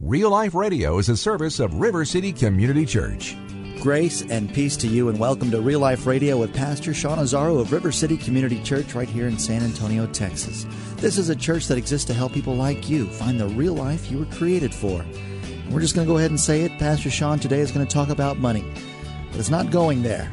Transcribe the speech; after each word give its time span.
Real 0.00 0.30
Life 0.30 0.56
Radio 0.56 0.98
is 0.98 1.08
a 1.08 1.16
service 1.16 1.60
of 1.60 1.74
River 1.74 2.04
City 2.04 2.32
Community 2.32 2.84
Church. 2.84 3.36
Grace 3.80 4.22
and 4.22 4.52
peace 4.52 4.76
to 4.78 4.88
you, 4.88 5.08
and 5.08 5.20
welcome 5.20 5.52
to 5.52 5.60
Real 5.60 5.78
Life 5.78 6.04
Radio 6.04 6.36
with 6.36 6.52
Pastor 6.52 6.92
Sean 6.92 7.18
Azaro 7.18 7.60
of 7.60 7.72
River 7.72 7.92
City 7.92 8.16
Community 8.16 8.60
Church 8.64 8.92
right 8.96 9.08
here 9.08 9.28
in 9.28 9.38
San 9.38 9.62
Antonio, 9.62 10.08
Texas. 10.08 10.66
This 10.96 11.16
is 11.16 11.28
a 11.28 11.36
church 11.36 11.68
that 11.68 11.78
exists 11.78 12.06
to 12.08 12.12
help 12.12 12.32
people 12.32 12.56
like 12.56 12.90
you 12.90 13.06
find 13.06 13.38
the 13.38 13.46
real 13.46 13.72
life 13.72 14.10
you 14.10 14.18
were 14.18 14.24
created 14.26 14.74
for. 14.74 15.00
And 15.00 15.72
we're 15.72 15.80
just 15.80 15.94
going 15.94 16.08
to 16.08 16.12
go 16.12 16.18
ahead 16.18 16.32
and 16.32 16.40
say 16.40 16.62
it. 16.62 16.76
Pastor 16.80 17.08
Sean 17.08 17.38
today 17.38 17.60
is 17.60 17.70
going 17.70 17.86
to 17.86 17.94
talk 17.94 18.08
about 18.08 18.38
money, 18.38 18.64
but 19.30 19.38
it's 19.38 19.48
not 19.48 19.70
going 19.70 20.02
there. 20.02 20.30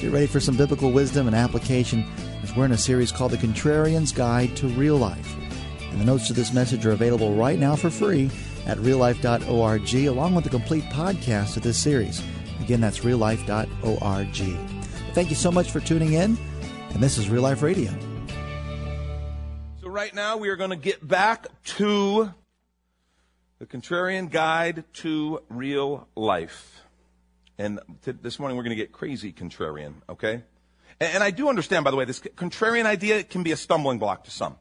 Get 0.00 0.12
ready 0.12 0.26
for 0.26 0.40
some 0.40 0.56
biblical 0.56 0.90
wisdom 0.90 1.28
and 1.28 1.36
application 1.36 2.04
as 2.42 2.54
we're 2.56 2.64
in 2.64 2.72
a 2.72 2.76
series 2.76 3.12
called 3.12 3.30
The 3.30 3.36
Contrarian's 3.36 4.10
Guide 4.10 4.56
to 4.56 4.66
Real 4.66 4.96
Life. 4.96 5.36
And 5.92 6.00
the 6.00 6.04
notes 6.04 6.26
to 6.26 6.32
this 6.32 6.52
message 6.52 6.84
are 6.84 6.90
available 6.90 7.36
right 7.36 7.60
now 7.60 7.76
for 7.76 7.90
free 7.90 8.28
at 8.66 8.78
reallife.org, 8.78 9.94
along 9.94 10.34
with 10.34 10.44
the 10.44 10.50
complete 10.50 10.84
podcast 10.84 11.56
of 11.56 11.62
this 11.62 11.78
series. 11.78 12.22
Again, 12.60 12.80
that's 12.80 13.00
reallife.org. 13.00 15.14
Thank 15.14 15.30
you 15.30 15.36
so 15.36 15.50
much 15.50 15.70
for 15.70 15.80
tuning 15.80 16.12
in, 16.12 16.38
and 16.90 17.02
this 17.02 17.18
is 17.18 17.28
Real 17.28 17.42
Life 17.42 17.62
Radio. 17.62 17.92
So, 19.80 19.88
right 19.88 20.14
now, 20.14 20.36
we 20.36 20.48
are 20.48 20.56
going 20.56 20.70
to 20.70 20.76
get 20.76 21.06
back 21.06 21.46
to 21.76 22.32
the 23.58 23.66
Contrarian 23.66 24.30
Guide 24.30 24.84
to 24.94 25.42
Real 25.48 26.06
Life. 26.14 26.82
And 27.58 27.80
t- 28.04 28.12
this 28.12 28.38
morning, 28.38 28.56
we're 28.56 28.62
going 28.62 28.76
to 28.76 28.82
get 28.82 28.92
crazy 28.92 29.32
contrarian, 29.32 29.94
okay? 30.08 30.42
And, 31.00 31.14
and 31.14 31.24
I 31.24 31.30
do 31.30 31.48
understand, 31.48 31.84
by 31.84 31.90
the 31.90 31.96
way, 31.96 32.04
this 32.04 32.20
contrarian 32.20 32.84
idea 32.84 33.24
can 33.24 33.42
be 33.42 33.52
a 33.52 33.56
stumbling 33.56 33.98
block 33.98 34.24
to 34.24 34.30
some 34.30 34.56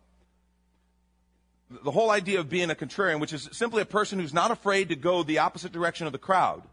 the 1.70 1.92
whole 1.92 2.12
idea 2.12 2.40
of 2.40 2.50
being 2.50 2.70
a 2.70 2.76
contrarian, 2.76 3.20
which 3.20 3.34
is 3.34 3.50
simply 3.52 3.82
a 3.82 3.86
person 3.86 4.20
who's 4.20 4.34
not 4.34 4.52
afraid 4.52 4.90
to 4.90 4.96
go 4.96 5.24
the 5.24 5.40
opposite 5.40 5.72
direction 5.72 6.08
of 6.08 6.14
the 6.14 6.20
crowd 6.20 6.64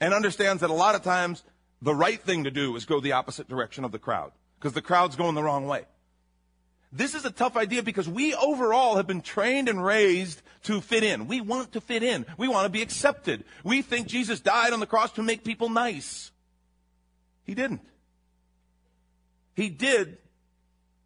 and 0.00 0.14
understands 0.14 0.60
that 0.60 0.70
a 0.70 0.74
lot 0.74 0.94
of 0.94 1.02
times 1.02 1.42
the 1.82 1.94
right 1.94 2.20
thing 2.20 2.44
to 2.44 2.50
do 2.50 2.76
is 2.76 2.84
go 2.84 3.00
the 3.00 3.12
opposite 3.12 3.48
direction 3.48 3.84
of 3.84 3.92
the 3.92 3.98
crowd 3.98 4.32
because 4.58 4.72
the 4.72 4.82
crowd's 4.82 5.16
going 5.16 5.34
the 5.34 5.42
wrong 5.42 5.66
way. 5.66 5.84
This 6.90 7.14
is 7.14 7.24
a 7.24 7.30
tough 7.30 7.56
idea 7.56 7.82
because 7.82 8.08
we 8.08 8.34
overall 8.34 8.96
have 8.96 9.06
been 9.06 9.20
trained 9.20 9.68
and 9.68 9.84
raised 9.84 10.40
to 10.64 10.80
fit 10.80 11.04
in. 11.04 11.28
We 11.28 11.40
want 11.40 11.72
to 11.72 11.80
fit 11.80 12.02
in. 12.02 12.24
We 12.38 12.48
want 12.48 12.64
to 12.64 12.70
be 12.70 12.82
accepted. 12.82 13.44
We 13.62 13.82
think 13.82 14.06
Jesus 14.06 14.40
died 14.40 14.72
on 14.72 14.80
the 14.80 14.86
cross 14.86 15.12
to 15.12 15.22
make 15.22 15.44
people 15.44 15.68
nice. 15.68 16.30
He 17.44 17.54
didn't. 17.54 17.82
He 19.54 19.68
did 19.68 20.18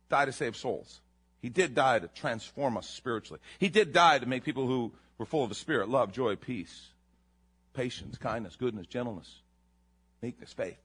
die 0.09 0.27
to 0.27 0.33
save 0.33 0.57
souls. 0.57 1.02
He 1.43 1.49
did 1.49 1.75
die 1.75 1.99
to 1.99 2.07
transform 2.07 2.77
us 2.77 2.89
spiritually. 2.89 3.41
He 3.59 3.69
did 3.69 3.93
die 3.93 4.21
to 4.21 4.27
make 4.27 4.45
people 4.45 4.69
who 4.69 4.93
were 5.19 5.27
full 5.27 5.43
of 5.43 5.49
the 5.49 5.57
Spirit 5.57 5.89
love, 5.89 6.13
joy, 6.13 6.37
peace, 6.37 6.91
patience, 7.75 8.17
kindness, 8.17 8.55
goodness, 8.57 8.87
gentleness, 8.87 9.41
meekness, 10.23 10.53
faith. 10.53 10.79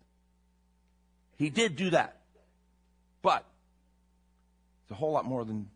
He 1.37 1.51
did 1.51 1.75
do 1.75 1.91
that. 1.91 2.21
But 3.21 3.45
it's 4.83 4.91
a 4.91 4.95
whole 4.95 5.11
lot 5.11 5.25
more 5.25 5.45
than 5.45 5.69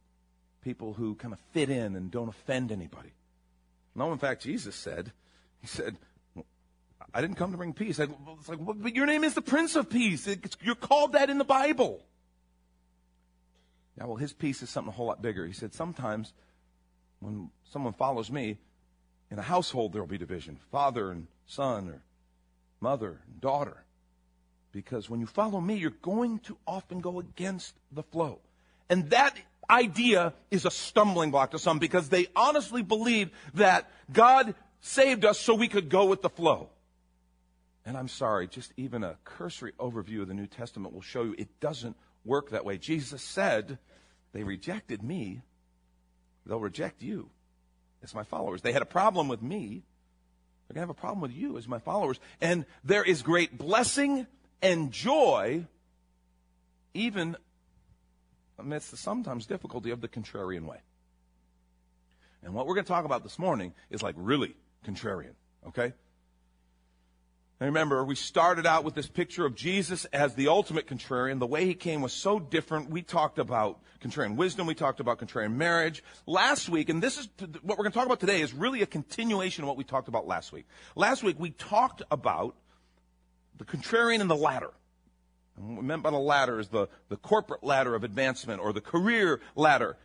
people 0.64 0.94
who 0.94 1.14
kind 1.14 1.34
of 1.34 1.40
fit 1.54 1.70
in 1.70 1.96
and 1.96 2.10
don't 2.10 2.30
offend 2.30 2.72
anybody. 2.72 3.12
No, 3.94 4.12
in 4.12 4.18
fact, 4.18 4.42
Jesus 4.42 4.76
said, 4.76 5.12
He 5.62 5.68
said, 5.68 5.96
I 7.14 7.22
didn't 7.22 7.36
come 7.36 7.52
to 7.52 7.58
bring 7.58 7.74
peace. 7.74 8.00
I, 8.00 8.08
it's 8.40 8.50
like, 8.50 8.60
but 8.64 8.96
your 8.96 9.06
name 9.06 9.24
is 9.24 9.36
the 9.36 9.42
Prince 9.42 9.76
of 9.76 9.90
Peace. 9.90 10.28
It's, 10.28 10.58
you're 10.62 10.76
called 10.76 11.14
that 11.14 11.30
in 11.30 11.38
the 11.38 11.44
Bible. 11.44 12.04
Well, 14.06 14.16
his 14.16 14.34
peace 14.34 14.62
is 14.62 14.70
something 14.70 14.90
a 14.90 14.96
whole 14.96 15.08
lot 15.08 15.22
bigger. 15.22 15.46
He 15.46 15.54
said, 15.54 15.74
sometimes 15.74 16.34
when 17.20 17.50
someone 17.72 17.94
follows 17.94 18.32
me, 18.32 18.58
in 19.30 19.40
a 19.40 19.44
household 19.44 19.94
there 19.94 20.02
will 20.02 20.08
be 20.08 20.18
division 20.18 20.58
father 20.72 21.12
and 21.12 21.28
son, 21.46 21.90
or 21.90 22.02
mother 22.80 23.22
and 23.28 23.42
daughter. 23.42 23.84
Because 24.72 25.10
when 25.10 25.20
you 25.20 25.26
follow 25.26 25.60
me, 25.60 25.76
you're 25.76 25.90
going 25.90 26.40
to 26.40 26.58
often 26.66 27.02
go 27.02 27.20
against 27.20 27.76
the 27.92 28.04
flow. 28.04 28.40
And 28.90 29.10
that 29.10 29.36
idea 29.70 30.34
is 30.50 30.66
a 30.66 30.72
stumbling 30.72 31.32
block 31.32 31.52
to 31.52 31.60
some 31.60 31.80
because 31.80 32.10
they 32.10 32.28
honestly 32.36 32.82
believe 32.82 33.30
that 33.54 33.90
God 34.12 34.56
saved 34.82 35.26
us 35.26 35.40
so 35.40 35.54
we 35.56 35.68
could 35.68 35.90
go 35.90 36.06
with 36.06 36.22
the 36.22 36.30
flow. 36.30 36.70
And 37.86 37.98
I'm 37.98 38.08
sorry, 38.08 38.48
just 38.48 38.74
even 38.78 39.04
a 39.04 39.18
cursory 39.24 39.74
overview 39.80 40.22
of 40.22 40.28
the 40.28 40.34
New 40.34 40.48
Testament 40.48 40.94
will 40.94 41.02
show 41.02 41.24
you 41.24 41.36
it 41.38 41.60
doesn't 41.60 41.96
work 42.24 42.52
that 42.52 42.66
way. 42.66 42.78
Jesus 42.78 43.22
said, 43.22 43.80
They 44.34 44.44
rejected 44.44 45.04
me, 45.04 45.42
they'll 46.46 46.60
reject 46.60 47.02
you 47.02 47.30
as 48.04 48.16
my 48.16 48.24
followers. 48.24 48.62
They 48.62 48.72
had 48.72 48.82
a 48.82 48.86
problem 48.86 49.28
with 49.28 49.42
me, 49.42 49.84
they're 50.68 50.76
going 50.76 50.88
to 50.88 50.94
have 50.94 50.98
a 50.98 51.00
problem 51.00 51.22
with 51.22 51.34
you 51.34 51.58
as 51.58 51.68
my 51.68 51.80
followers. 51.80 52.20
And 52.40 52.66
there 52.84 53.04
is 53.04 53.22
great 53.22 53.58
blessing 53.58 54.26
and 54.62 54.92
joy, 54.92 55.66
even 56.94 57.36
amidst 58.58 58.92
the 58.92 58.98
sometimes 58.98 59.46
difficulty 59.46 59.92
of 59.92 60.02
the 60.02 60.08
contrarian 60.08 60.66
way. 60.66 60.78
And 62.44 62.54
what 62.54 62.66
we're 62.66 62.76
going 62.76 62.86
to 62.86 62.92
talk 62.92 63.06
about 63.06 63.24
this 63.24 63.38
morning 63.38 63.74
is 63.90 64.02
like 64.02 64.16
really 64.18 64.56
contrarian, 64.86 65.34
okay? 65.68 65.94
And 67.62 67.68
remember, 67.68 68.04
we 68.04 68.16
started 68.16 68.66
out 68.66 68.84
with 68.84 68.96
this 68.96 69.06
picture 69.06 69.46
of 69.46 69.54
Jesus 69.54 70.06
as 70.06 70.34
the 70.34 70.48
ultimate 70.48 70.88
contrarian. 70.88 71.38
The 71.38 71.46
way 71.46 71.68
he 71.68 71.76
came 71.76 72.02
was 72.02 72.12
so 72.12 72.40
different. 72.40 72.90
We 72.90 73.04
talked 73.04 73.38
about 73.38 73.80
contrarian 74.04 74.36
wisdom. 74.36 74.66
We 74.66 74.74
talked 74.74 75.00
about 75.00 75.20
contrarian 75.20 75.54
marriage. 75.54 76.04
Last 76.26 76.70
week, 76.70 76.90
and 76.90 77.04
this 77.04 77.20
is 77.20 77.30
what 77.62 77.78
we're 77.78 77.84
going 77.84 77.92
to 77.92 78.00
talk 78.00 78.08
about 78.08 78.20
today, 78.20 78.42
is 78.42 78.52
really 78.52 78.82
a 78.82 78.88
continuation 78.88 79.64
of 79.64 79.68
what 79.68 79.78
we 79.78 79.84
talked 79.84 80.08
about 80.08 80.26
last 80.26 80.52
week. 80.52 80.66
Last 80.96 81.22
week, 81.22 81.36
we 81.38 81.52
talked 81.52 82.02
about 82.10 82.56
the 83.60 83.64
contrarian 83.64 84.22
and 84.22 84.30
the 84.30 84.36
ladder. 84.36 84.72
And 85.56 85.76
what 85.76 85.82
we 85.84 85.88
meant 85.88 86.02
by 86.02 86.10
the 86.10 86.18
ladder 86.18 86.60
is 86.60 86.70
the, 86.70 86.90
the 87.10 87.18
corporate 87.18 87.64
ladder 87.64 87.94
of 87.94 88.04
advancement 88.04 88.60
or 88.60 88.74
the 88.74 88.82
career 88.82 89.40
ladder. 89.56 89.98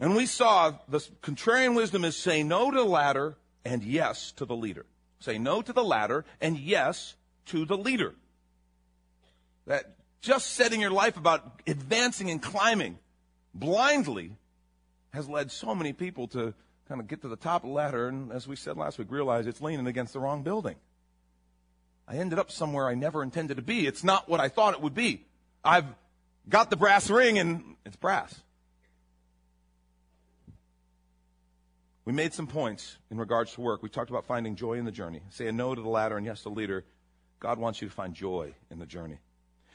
And 0.00 0.16
we 0.16 0.26
saw 0.26 0.72
the 0.88 0.98
contrarian 1.22 1.76
wisdom 1.76 2.04
is 2.04 2.16
say 2.16 2.42
no 2.42 2.72
to 2.72 2.76
the 2.76 2.84
ladder 2.84 3.36
and 3.64 3.84
yes 3.84 4.32
to 4.32 4.44
the 4.44 4.56
leader. 4.56 4.84
Say 5.20 5.38
no 5.38 5.62
to 5.62 5.72
the 5.72 5.84
ladder 5.84 6.24
and 6.40 6.56
yes 6.56 7.14
to 7.46 7.64
the 7.64 7.76
leader. 7.76 8.14
That 9.66 9.96
just 10.20 10.52
setting 10.52 10.80
your 10.80 10.90
life 10.90 11.16
about 11.16 11.60
advancing 11.66 12.30
and 12.30 12.42
climbing 12.42 12.98
blindly 13.54 14.32
has 15.12 15.28
led 15.28 15.50
so 15.50 15.74
many 15.74 15.92
people 15.92 16.28
to 16.28 16.54
kind 16.88 17.00
of 17.00 17.08
get 17.08 17.22
to 17.22 17.28
the 17.28 17.36
top 17.36 17.64
of 17.64 17.68
the 17.68 17.74
ladder 17.74 18.08
and, 18.08 18.32
as 18.32 18.46
we 18.46 18.56
said 18.56 18.76
last 18.76 18.98
week, 18.98 19.10
realize 19.10 19.46
it's 19.46 19.60
leaning 19.60 19.86
against 19.86 20.12
the 20.12 20.20
wrong 20.20 20.42
building. 20.42 20.76
I 22.06 22.16
ended 22.16 22.38
up 22.38 22.50
somewhere 22.50 22.88
I 22.88 22.94
never 22.94 23.22
intended 23.22 23.56
to 23.56 23.62
be. 23.62 23.86
It's 23.86 24.02
not 24.02 24.28
what 24.28 24.40
I 24.40 24.48
thought 24.48 24.74
it 24.74 24.80
would 24.80 24.94
be. 24.94 25.26
I've 25.62 25.84
got 26.48 26.70
the 26.70 26.76
brass 26.76 27.10
ring 27.10 27.38
and 27.38 27.76
it's 27.84 27.96
brass. 27.96 28.34
We 32.08 32.14
made 32.14 32.32
some 32.32 32.46
points 32.46 32.96
in 33.10 33.18
regards 33.18 33.52
to 33.52 33.60
work. 33.60 33.82
We 33.82 33.90
talked 33.90 34.08
about 34.08 34.24
finding 34.24 34.56
joy 34.56 34.78
in 34.78 34.86
the 34.86 34.90
journey, 34.90 35.20
saying 35.28 35.58
no 35.58 35.74
to 35.74 35.82
the 35.82 35.90
ladder 35.90 36.16
and 36.16 36.24
yes 36.24 36.38
to 36.38 36.44
the 36.44 36.54
leader. 36.54 36.86
God 37.38 37.58
wants 37.58 37.82
you 37.82 37.88
to 37.88 37.94
find 37.94 38.14
joy 38.14 38.54
in 38.70 38.78
the 38.78 38.86
journey. 38.86 39.18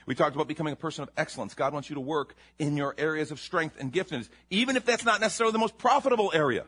We 0.07 0.15
talked 0.15 0.33
about 0.35 0.47
becoming 0.47 0.73
a 0.73 0.75
person 0.75 1.03
of 1.03 1.11
excellence. 1.15 1.53
God 1.53 1.73
wants 1.73 1.91
you 1.91 1.93
to 1.93 2.01
work 2.01 2.33
in 2.57 2.75
your 2.75 2.95
areas 2.97 3.29
of 3.29 3.39
strength 3.39 3.75
and 3.79 3.93
giftedness, 3.93 4.29
even 4.49 4.77
if 4.77 4.83
that's 4.83 5.05
not 5.05 5.21
necessarily 5.21 5.51
the 5.51 5.59
most 5.59 5.77
profitable 5.77 6.31
area. 6.33 6.65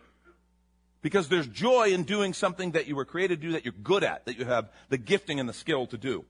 Because 1.02 1.30
there's 1.30 1.48
joy 1.48 1.94
in 1.94 2.04
doing 2.04 2.36
something 2.36 2.74
that 2.74 2.86
you 2.86 2.96
were 2.96 3.04
created 3.04 3.42
to 3.42 3.48
do, 3.48 3.54
that 3.54 3.66
you're 3.66 3.74
good 3.82 4.04
at, 4.04 4.26
that 4.26 4.38
you 4.38 4.46
have 4.46 4.70
the 4.90 5.00
gifting 5.00 5.40
and 5.40 5.50
the 5.50 5.54
skill 5.54 5.88
to 5.88 5.98
do. 5.98 6.26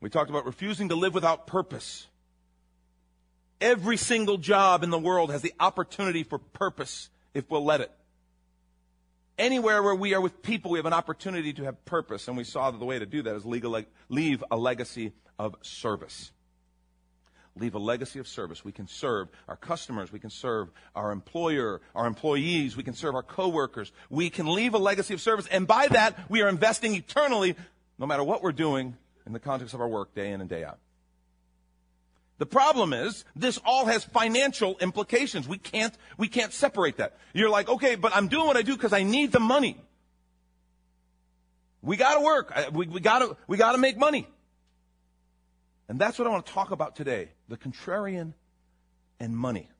We 0.00 0.08
talked 0.08 0.30
about 0.30 0.46
refusing 0.46 0.88
to 0.88 0.94
live 0.94 1.12
without 1.12 1.46
purpose. 1.46 2.06
Every 3.60 3.98
single 3.98 4.38
job 4.38 4.82
in 4.84 4.88
the 4.88 4.98
world 4.98 5.30
has 5.30 5.42
the 5.42 5.52
opportunity 5.60 6.22
for 6.22 6.38
purpose 6.38 7.10
if 7.34 7.50
we'll 7.50 7.62
let 7.62 7.82
it. 7.82 7.90
Anywhere 9.38 9.82
where 9.82 9.94
we 9.94 10.14
are 10.14 10.20
with 10.20 10.42
people, 10.42 10.70
we 10.70 10.78
have 10.78 10.86
an 10.86 10.94
opportunity 10.94 11.52
to 11.52 11.64
have 11.64 11.84
purpose, 11.84 12.26
and 12.28 12.36
we 12.36 12.44
saw 12.44 12.70
that 12.70 12.78
the 12.78 12.86
way 12.86 12.98
to 12.98 13.06
do 13.06 13.22
that 13.22 13.36
is 13.36 13.44
leave 13.44 14.44
a 14.50 14.56
legacy 14.56 15.12
of 15.38 15.54
service. 15.62 16.32
leave 17.58 17.74
a 17.74 17.78
legacy 17.78 18.18
of 18.18 18.28
service. 18.28 18.64
We 18.64 18.72
can 18.72 18.86
serve 18.86 19.28
our 19.48 19.56
customers. 19.56 20.12
We 20.12 20.18
can 20.18 20.30
serve 20.30 20.70
our 20.94 21.10
employer, 21.10 21.80
our 21.94 22.06
employees. 22.06 22.76
We 22.76 22.82
can 22.82 22.94
serve 22.94 23.14
our 23.14 23.22
coworkers. 23.22 23.92
We 24.10 24.30
can 24.30 24.46
leave 24.46 24.74
a 24.74 24.78
legacy 24.78 25.14
of 25.14 25.20
service. 25.20 25.46
And 25.50 25.66
by 25.66 25.88
that, 25.88 26.30
we 26.30 26.42
are 26.42 26.48
investing 26.48 26.94
eternally, 26.94 27.56
no 27.98 28.06
matter 28.06 28.22
what 28.22 28.42
we're 28.42 28.52
doing 28.52 28.96
in 29.26 29.32
the 29.32 29.40
context 29.40 29.74
of 29.74 29.80
our 29.80 29.88
work 29.88 30.14
day 30.14 30.32
in 30.32 30.40
and 30.40 30.50
day 30.50 30.64
out. 30.64 30.78
The 32.38 32.46
problem 32.46 32.92
is, 32.92 33.24
this 33.34 33.58
all 33.64 33.86
has 33.86 34.04
financial 34.04 34.76
implications. 34.78 35.48
We 35.48 35.58
can't, 35.58 35.96
we 36.18 36.28
can't 36.28 36.52
separate 36.52 36.98
that. 36.98 37.16
You're 37.32 37.48
like, 37.48 37.68
okay, 37.68 37.94
but 37.94 38.14
I'm 38.14 38.28
doing 38.28 38.46
what 38.46 38.56
I 38.56 38.62
do 38.62 38.74
because 38.74 38.92
I 38.92 39.02
need 39.02 39.32
the 39.32 39.40
money. 39.40 39.78
We 41.80 41.96
gotta 41.96 42.20
work. 42.20 42.52
We, 42.72 42.86
we 42.88 43.00
gotta, 43.00 43.36
we 43.46 43.56
gotta 43.56 43.78
make 43.78 43.96
money. 43.96 44.26
And 45.88 45.98
that's 45.98 46.18
what 46.18 46.26
I 46.26 46.30
want 46.30 46.44
to 46.46 46.52
talk 46.52 46.72
about 46.72 46.96
today. 46.96 47.30
The 47.48 47.56
contrarian 47.56 48.34
and 49.20 49.36
money. 49.36 49.70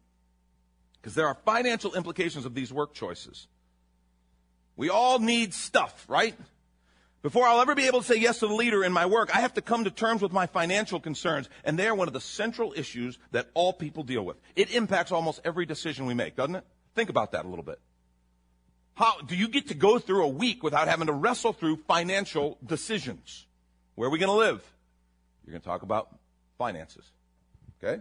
Because 1.00 1.14
there 1.14 1.26
are 1.26 1.37
financial 1.44 1.94
implications 1.94 2.47
of 2.47 2.55
these 2.55 2.73
work 2.73 2.94
choices. 2.94 3.49
We 4.76 4.88
all 4.88 5.19
need 5.19 5.53
stuff, 5.53 6.05
right? 6.08 6.35
Before 7.26 7.44
I'll 7.44 7.61
ever 7.61 7.75
be 7.75 7.88
able 7.88 8.02
to 8.02 8.06
say 8.06 8.20
yes 8.20 8.38
to 8.38 8.46
the 8.46 8.55
leader 8.55 8.84
in 8.84 8.93
my 8.93 9.05
work, 9.05 9.34
I 9.34 9.40
have 9.40 9.55
to 9.55 9.61
come 9.61 9.82
to 9.82 9.90
terms 9.90 10.23
with 10.23 10.32
my 10.32 10.46
financial 10.46 11.00
concerns. 11.00 11.49
And 11.64 11.76
they 11.76 11.88
are 11.88 11.94
one 11.96 12.06
of 12.06 12.14
the 12.14 12.20
central 12.20 12.73
issues 12.76 13.19
that 13.32 13.50
all 13.52 13.73
people 13.73 14.05
deal 14.05 14.25
with. 14.25 14.37
It 14.55 14.73
impacts 14.73 15.11
almost 15.11 15.40
every 15.44 15.67
decision 15.67 16.06
we 16.06 16.14
make, 16.14 16.37
doesn't 16.37 16.55
it? 16.55 16.64
Think 16.94 17.11
about 17.11 17.32
that 17.32 17.44
a 17.44 17.49
little 17.49 17.64
bit. 17.64 17.81
How 18.94 19.23
do 19.23 19.34
you 19.34 19.49
get 19.49 19.67
to 19.70 19.75
go 19.75 19.99
through 19.99 20.23
a 20.23 20.28
week 20.28 20.62
without 20.62 20.87
having 20.87 21.08
to 21.08 21.12
wrestle 21.12 21.52
through 21.52 21.78
financial 21.88 22.58
decisions? 22.64 23.49
Where 23.96 24.06
are 24.06 24.12
we 24.12 24.20
going 24.20 24.31
to 24.31 24.37
live? 24.37 24.62
You're 25.44 25.50
going 25.50 25.62
to 25.62 25.69
talk 25.69 25.82
about 25.82 26.17
finances. 26.58 27.11
Okay? 27.82 28.00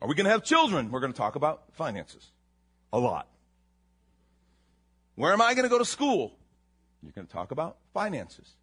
Are 0.00 0.08
we 0.08 0.14
going 0.14 0.24
to 0.24 0.30
have 0.30 0.42
children? 0.42 0.90
We're 0.90 1.00
going 1.00 1.12
to 1.12 1.18
talk 1.18 1.36
about 1.36 1.64
finances. 1.74 2.26
A 2.94 2.98
lot. 2.98 3.28
Where 5.16 5.34
am 5.34 5.42
I 5.42 5.52
going 5.52 5.64
to 5.64 5.68
go 5.68 5.78
to 5.78 5.84
school? 5.84 6.32
You're 7.02 7.12
going 7.12 7.26
to 7.26 7.32
talk 7.32 7.50
about 7.50 7.76
finances. 7.94 8.54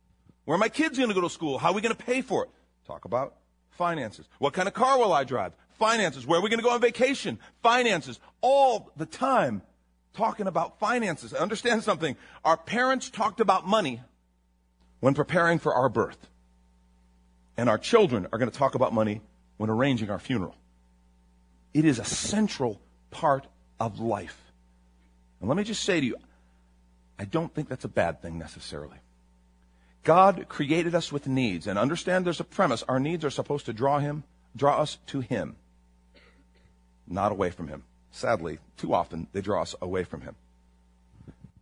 Where 0.46 0.56
are 0.56 0.60
my 0.60 0.70
kids 0.70 0.98
going 0.98 1.10
to 1.10 1.16
go 1.16 1.22
to 1.22 1.30
school? 1.30 1.58
How 1.58 1.70
are 1.70 1.74
we 1.74 1.82
going 1.82 1.96
to 1.96 2.04
pay 2.04 2.22
for 2.22 2.44
it? 2.44 2.50
Talk 2.86 3.06
about 3.06 3.36
finances. 3.72 4.28
What 4.40 4.54
kind 4.54 4.68
of 4.68 4.74
car 4.74 4.98
will 4.98 5.14
I 5.14 5.24
drive? 5.24 5.54
Finances. 5.80 6.26
Where 6.26 6.40
are 6.40 6.42
we 6.44 6.50
going 6.50 6.60
to 6.60 6.64
go 6.64 6.72
on 6.72 6.82
vacation? 6.82 7.40
Finances. 7.64 8.20
All 8.42 8.92
the 8.96 9.06
time 9.06 9.62
talking 10.14 10.48
about 10.48 10.80
finances. 10.80 11.34
Understand 11.34 11.84
something. 11.84 12.16
Our 12.44 12.58
parents 12.58 13.10
talked 13.10 13.40
about 13.40 13.68
money 13.68 14.02
when 15.00 15.14
preparing 15.14 15.60
for 15.60 15.74
our 15.74 15.90
birth. 15.90 16.28
And 17.58 17.70
our 17.70 17.78
children 17.78 18.28
are 18.32 18.38
going 18.38 18.52
to 18.52 18.58
talk 18.58 18.76
about 18.76 18.94
money 18.94 19.22
when 19.58 19.70
arranging 19.70 20.10
our 20.10 20.20
funeral. 20.20 20.56
It 21.74 21.86
is 21.86 22.00
a 22.00 22.06
central 22.06 22.82
part 23.12 23.48
of 23.80 24.00
life. 24.00 24.40
And 25.40 25.50
let 25.50 25.58
me 25.58 25.64
just 25.64 25.84
say 25.84 26.00
to 26.00 26.06
you, 26.06 26.16
I 27.18 27.26
don't 27.26 27.54
think 27.54 27.70
that's 27.70 27.86
a 27.86 27.90
bad 27.90 28.22
thing 28.22 28.38
necessarily. 28.38 28.98
God 30.04 30.46
created 30.48 30.94
us 30.94 31.12
with 31.12 31.28
needs, 31.28 31.66
and 31.66 31.80
understand 31.80 32.26
there's 32.26 32.40
a 32.40 32.46
premise. 32.46 32.84
Our 32.84 33.00
needs 33.00 33.26
are 33.26 33.30
supposed 33.30 33.66
to 33.66 33.74
draw 33.74 34.00
him, 34.00 34.24
draw 34.56 34.80
us 34.80 35.00
to 35.08 35.20
him, 35.22 35.56
not 37.08 37.32
away 37.32 37.50
from 37.50 37.68
him. 37.68 37.84
Sadly, 38.12 38.60
too 38.78 38.94
often 38.94 39.28
they 39.34 39.42
draw 39.42 39.62
us 39.62 39.76
away 39.82 40.04
from 40.04 40.22
him. 40.22 40.36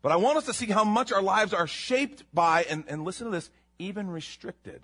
But 0.02 0.12
I 0.12 0.18
want 0.18 0.38
us 0.38 0.46
to 0.48 0.54
see 0.54 0.66
how 0.66 0.84
much 0.84 1.14
our 1.14 1.22
lives 1.22 1.54
are 1.54 1.68
shaped 1.68 2.24
by, 2.34 2.64
and, 2.64 2.84
and 2.88 3.06
listen 3.06 3.26
to 3.26 3.32
this, 3.32 3.50
even 3.80 4.10
restricted 4.10 4.82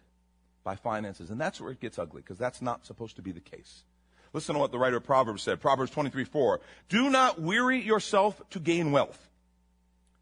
by 0.63 0.75
finances. 0.75 1.29
And 1.29 1.39
that's 1.39 1.59
where 1.59 1.71
it 1.71 1.81
gets 1.81 1.99
ugly, 1.99 2.21
because 2.21 2.37
that's 2.37 2.61
not 2.61 2.85
supposed 2.85 3.17
to 3.17 3.21
be 3.21 3.31
the 3.31 3.41
case. 3.41 3.83
Listen 4.31 4.55
to 4.55 4.59
what 4.59 4.71
the 4.71 4.79
writer 4.79 4.97
of 4.97 5.03
Proverbs 5.03 5.43
said. 5.43 5.59
Proverbs 5.59 5.91
23, 5.91 6.23
4. 6.23 6.61
Do 6.87 7.09
not 7.09 7.41
weary 7.41 7.81
yourself 7.81 8.41
to 8.51 8.59
gain 8.59 8.91
wealth. 8.91 9.28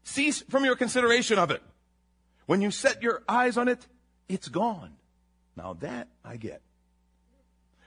Cease 0.08 0.42
from 0.48 0.64
your 0.64 0.74
consideration 0.74 1.38
of 1.38 1.50
it. 1.50 1.62
When 2.46 2.62
you 2.62 2.70
set 2.70 3.02
your 3.02 3.22
eyes 3.28 3.58
on 3.58 3.68
it, 3.68 3.86
it's 4.26 4.48
gone. 4.48 4.94
Now 5.54 5.74
that 5.80 6.08
I 6.24 6.38
get. 6.38 6.62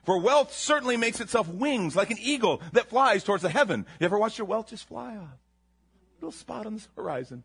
For 0.04 0.20
wealth 0.20 0.54
certainly 0.54 0.98
makes 0.98 1.20
itself 1.20 1.48
wings 1.48 1.96
like 1.96 2.12
an 2.12 2.20
eagle 2.22 2.62
that 2.74 2.90
flies 2.90 3.24
towards 3.24 3.42
the 3.42 3.50
heaven. 3.50 3.88
You 4.00 4.06
ever 4.06 4.20
watch 4.20 4.38
your 4.38 4.46
wealth 4.46 4.70
just 4.70 4.88
fly 4.88 5.18
off? 5.18 5.40
Little 6.20 6.32
spot 6.32 6.68
on 6.68 6.76
the 6.76 6.84
horizon. 6.96 7.44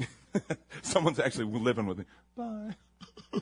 Someone's 0.82 1.20
actually 1.20 1.44
living 1.44 1.86
with 1.86 1.98
me. 1.98 2.04
Bye. 2.36 2.74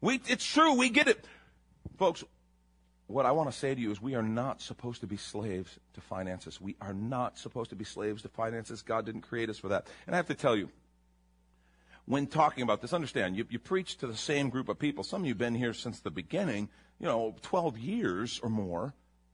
we, 0.00 0.20
it's 0.26 0.44
true, 0.44 0.74
we 0.74 0.90
get 0.90 1.06
it. 1.06 1.24
Folks, 1.96 2.24
what 3.08 3.24
I 3.24 3.32
want 3.32 3.50
to 3.50 3.56
say 3.56 3.74
to 3.74 3.80
you 3.80 3.90
is 3.90 4.02
we 4.02 4.14
are 4.14 4.22
not 4.22 4.60
supposed 4.60 5.00
to 5.00 5.06
be 5.06 5.16
slaves 5.16 5.78
to 5.94 6.00
finances. 6.02 6.60
We 6.60 6.76
are 6.80 6.92
not 6.92 7.38
supposed 7.38 7.70
to 7.70 7.76
be 7.76 7.84
slaves 7.84 8.22
to 8.22 8.28
finances. 8.28 8.82
God 8.82 9.06
didn't 9.06 9.22
create 9.22 9.48
us 9.48 9.58
for 9.58 9.68
that. 9.68 9.86
And 10.06 10.14
I 10.14 10.18
have 10.18 10.28
to 10.28 10.34
tell 10.34 10.54
you, 10.54 10.68
when 12.04 12.26
talking 12.26 12.62
about 12.62 12.82
this, 12.82 12.92
understand, 12.92 13.36
you, 13.36 13.46
you 13.48 13.58
preach 13.58 13.96
to 13.98 14.06
the 14.06 14.16
same 14.16 14.50
group 14.50 14.68
of 14.68 14.78
people. 14.78 15.04
Some 15.04 15.22
of 15.22 15.26
you 15.26 15.32
have 15.32 15.38
been 15.38 15.54
here 15.54 15.72
since 15.72 16.00
the 16.00 16.10
beginning, 16.10 16.68
you 17.00 17.06
know, 17.06 17.34
12 17.42 17.78
years 17.78 18.40
or 18.42 18.50
more. 18.50 18.92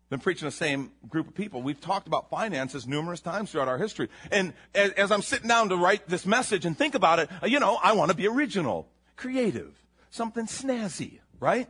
Been 0.09 0.20
preaching 0.20 0.47
the 0.47 0.53
same 0.53 0.93
group 1.09 1.27
of 1.27 1.35
people. 1.35 1.61
We've 1.61 1.81
talked 1.81 2.06
about 2.06 2.31
finances 2.31 2.87
numerous 2.87 3.20
times 3.20 3.50
throughout 3.50 3.69
our 3.69 3.79
history. 3.79 4.09
And 4.31 4.53
as, 4.73 4.93
as 4.93 5.11
I'm 5.11 5.23
sitting 5.23 5.49
down 5.49 5.70
to 5.70 5.77
write 5.77 6.09
this 6.09 6.27
message 6.27 6.65
and 6.65 6.79
think 6.79 6.94
about 6.94 7.19
it, 7.19 7.29
uh, 7.43 7.47
you 7.47 7.59
know, 7.59 7.79
I 7.82 7.93
want 7.93 8.12
to 8.12 8.17
be 8.17 8.29
original, 8.29 8.87
creative, 9.17 9.73
something 10.11 10.47
snazzy, 10.47 11.19
right? 11.41 11.69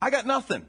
I 0.00 0.08
got 0.08 0.26
nothing. 0.26 0.64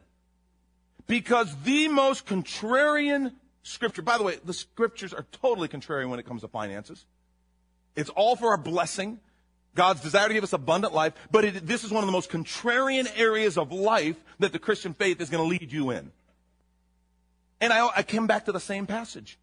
Because 1.10 1.56
the 1.64 1.88
most 1.88 2.28
contrarian 2.28 3.34
scripture, 3.64 4.04
by 4.04 4.20
the 4.20 4.24
way, 4.24 4.38
the 4.46 4.54
scriptures 4.54 5.12
are 5.12 5.26
totally 5.32 5.68
contrarian 5.68 6.10
when 6.10 6.20
it 6.20 6.28
comes 6.28 6.42
to 6.42 6.48
finances. 6.48 7.04
It's 7.96 8.12
all 8.12 8.36
for 8.36 8.50
our 8.50 8.60
blessing. 8.60 9.20
God's 9.74 10.02
desire 10.02 10.28
to 10.28 10.34
give 10.36 10.44
us 10.44 10.54
abundant 10.54 10.94
life, 10.94 11.14
but 11.32 11.46
it, 11.46 11.66
this 11.66 11.84
is 11.84 11.90
one 11.90 12.04
of 12.04 12.08
the 12.08 12.12
most 12.12 12.30
contrarian 12.30 13.12
areas 13.18 13.58
of 13.58 13.72
life 13.72 14.18
that 14.38 14.52
the 14.52 14.60
Christian 14.60 14.94
faith 14.94 15.20
is 15.20 15.32
going 15.32 15.44
to 15.44 15.50
lead 15.50 15.72
you 15.72 15.90
in. 15.90 16.12
And 17.60 17.74
I, 17.74 17.90
I 17.98 18.04
came 18.04 18.28
back 18.28 18.46
to 18.46 18.52
the 18.52 18.60
same 18.60 18.86
passage 18.86 19.40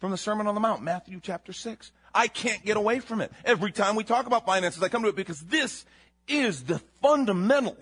from 0.00 0.10
the 0.10 0.18
Sermon 0.18 0.48
on 0.48 0.56
the 0.56 0.60
Mount, 0.60 0.82
Matthew 0.82 1.20
chapter 1.22 1.52
6. 1.52 1.92
I 2.12 2.26
can't 2.26 2.64
get 2.64 2.76
away 2.76 2.98
from 2.98 3.20
it. 3.20 3.30
Every 3.44 3.70
time 3.70 3.94
we 3.94 4.02
talk 4.02 4.26
about 4.26 4.46
finances, 4.46 4.82
I 4.82 4.88
come 4.88 5.02
to 5.02 5.08
it 5.10 5.16
because 5.16 5.42
this 5.42 5.84
is 6.26 6.64
the 6.64 6.80
fundamental, 7.00 7.76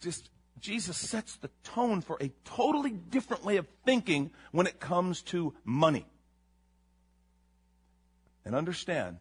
just 0.00 0.30
Jesus 0.60 0.96
sets 0.96 1.36
the 1.36 1.50
tone 1.64 2.00
for 2.00 2.16
a 2.20 2.30
totally 2.44 2.90
different 2.90 3.44
way 3.44 3.56
of 3.56 3.66
thinking 3.84 4.30
when 4.52 4.66
it 4.66 4.80
comes 4.80 5.22
to 5.22 5.54
money. 5.64 6.06
And 8.44 8.54
understand, 8.54 9.18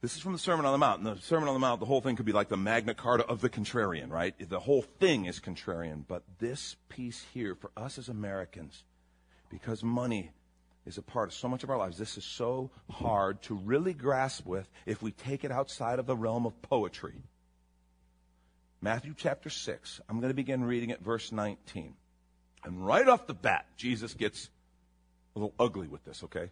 this 0.00 0.14
is 0.14 0.22
from 0.22 0.32
the 0.32 0.38
Sermon 0.38 0.64
on 0.64 0.72
the 0.72 0.78
Mount. 0.78 1.02
And 1.02 1.16
the 1.16 1.20
Sermon 1.20 1.48
on 1.48 1.54
the 1.54 1.60
Mount, 1.60 1.80
the 1.80 1.86
whole 1.86 2.00
thing 2.00 2.16
could 2.16 2.26
be 2.26 2.32
like 2.32 2.48
the 2.48 2.56
Magna 2.56 2.94
Carta 2.94 3.26
of 3.26 3.40
the 3.40 3.50
contrarian, 3.50 4.10
right? 4.10 4.34
The 4.38 4.60
whole 4.60 4.82
thing 4.82 5.26
is 5.26 5.40
contrarian. 5.40 6.04
But 6.06 6.22
this 6.38 6.76
piece 6.88 7.26
here, 7.34 7.54
for 7.54 7.70
us 7.76 7.98
as 7.98 8.08
Americans, 8.08 8.84
because 9.50 9.82
money 9.82 10.30
is 10.86 10.98
a 10.98 11.02
part 11.02 11.28
of 11.28 11.34
so 11.34 11.48
much 11.48 11.64
of 11.64 11.70
our 11.70 11.76
lives, 11.76 11.98
this 11.98 12.16
is 12.16 12.24
so 12.24 12.70
hard 12.90 13.42
to 13.42 13.54
really 13.54 13.92
grasp 13.92 14.46
with 14.46 14.68
if 14.86 15.02
we 15.02 15.10
take 15.10 15.44
it 15.44 15.50
outside 15.50 15.98
of 15.98 16.06
the 16.06 16.16
realm 16.16 16.46
of 16.46 16.62
poetry. 16.62 17.24
Matthew 18.80 19.14
chapter 19.16 19.50
6. 19.50 20.00
I'm 20.08 20.20
going 20.20 20.30
to 20.30 20.34
begin 20.34 20.64
reading 20.64 20.92
at 20.92 21.00
verse 21.00 21.32
19. 21.32 21.94
And 22.64 22.86
right 22.86 23.08
off 23.08 23.26
the 23.26 23.34
bat, 23.34 23.66
Jesus 23.76 24.14
gets 24.14 24.50
a 25.34 25.38
little 25.38 25.54
ugly 25.58 25.88
with 25.88 26.04
this, 26.04 26.22
okay? 26.24 26.50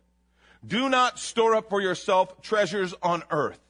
Do 0.67 0.89
not 0.89 1.19
store 1.19 1.55
up 1.55 1.69
for 1.69 1.81
yourself 1.81 2.43
treasures 2.43 2.95
on 3.03 3.23
earth. 3.31 3.61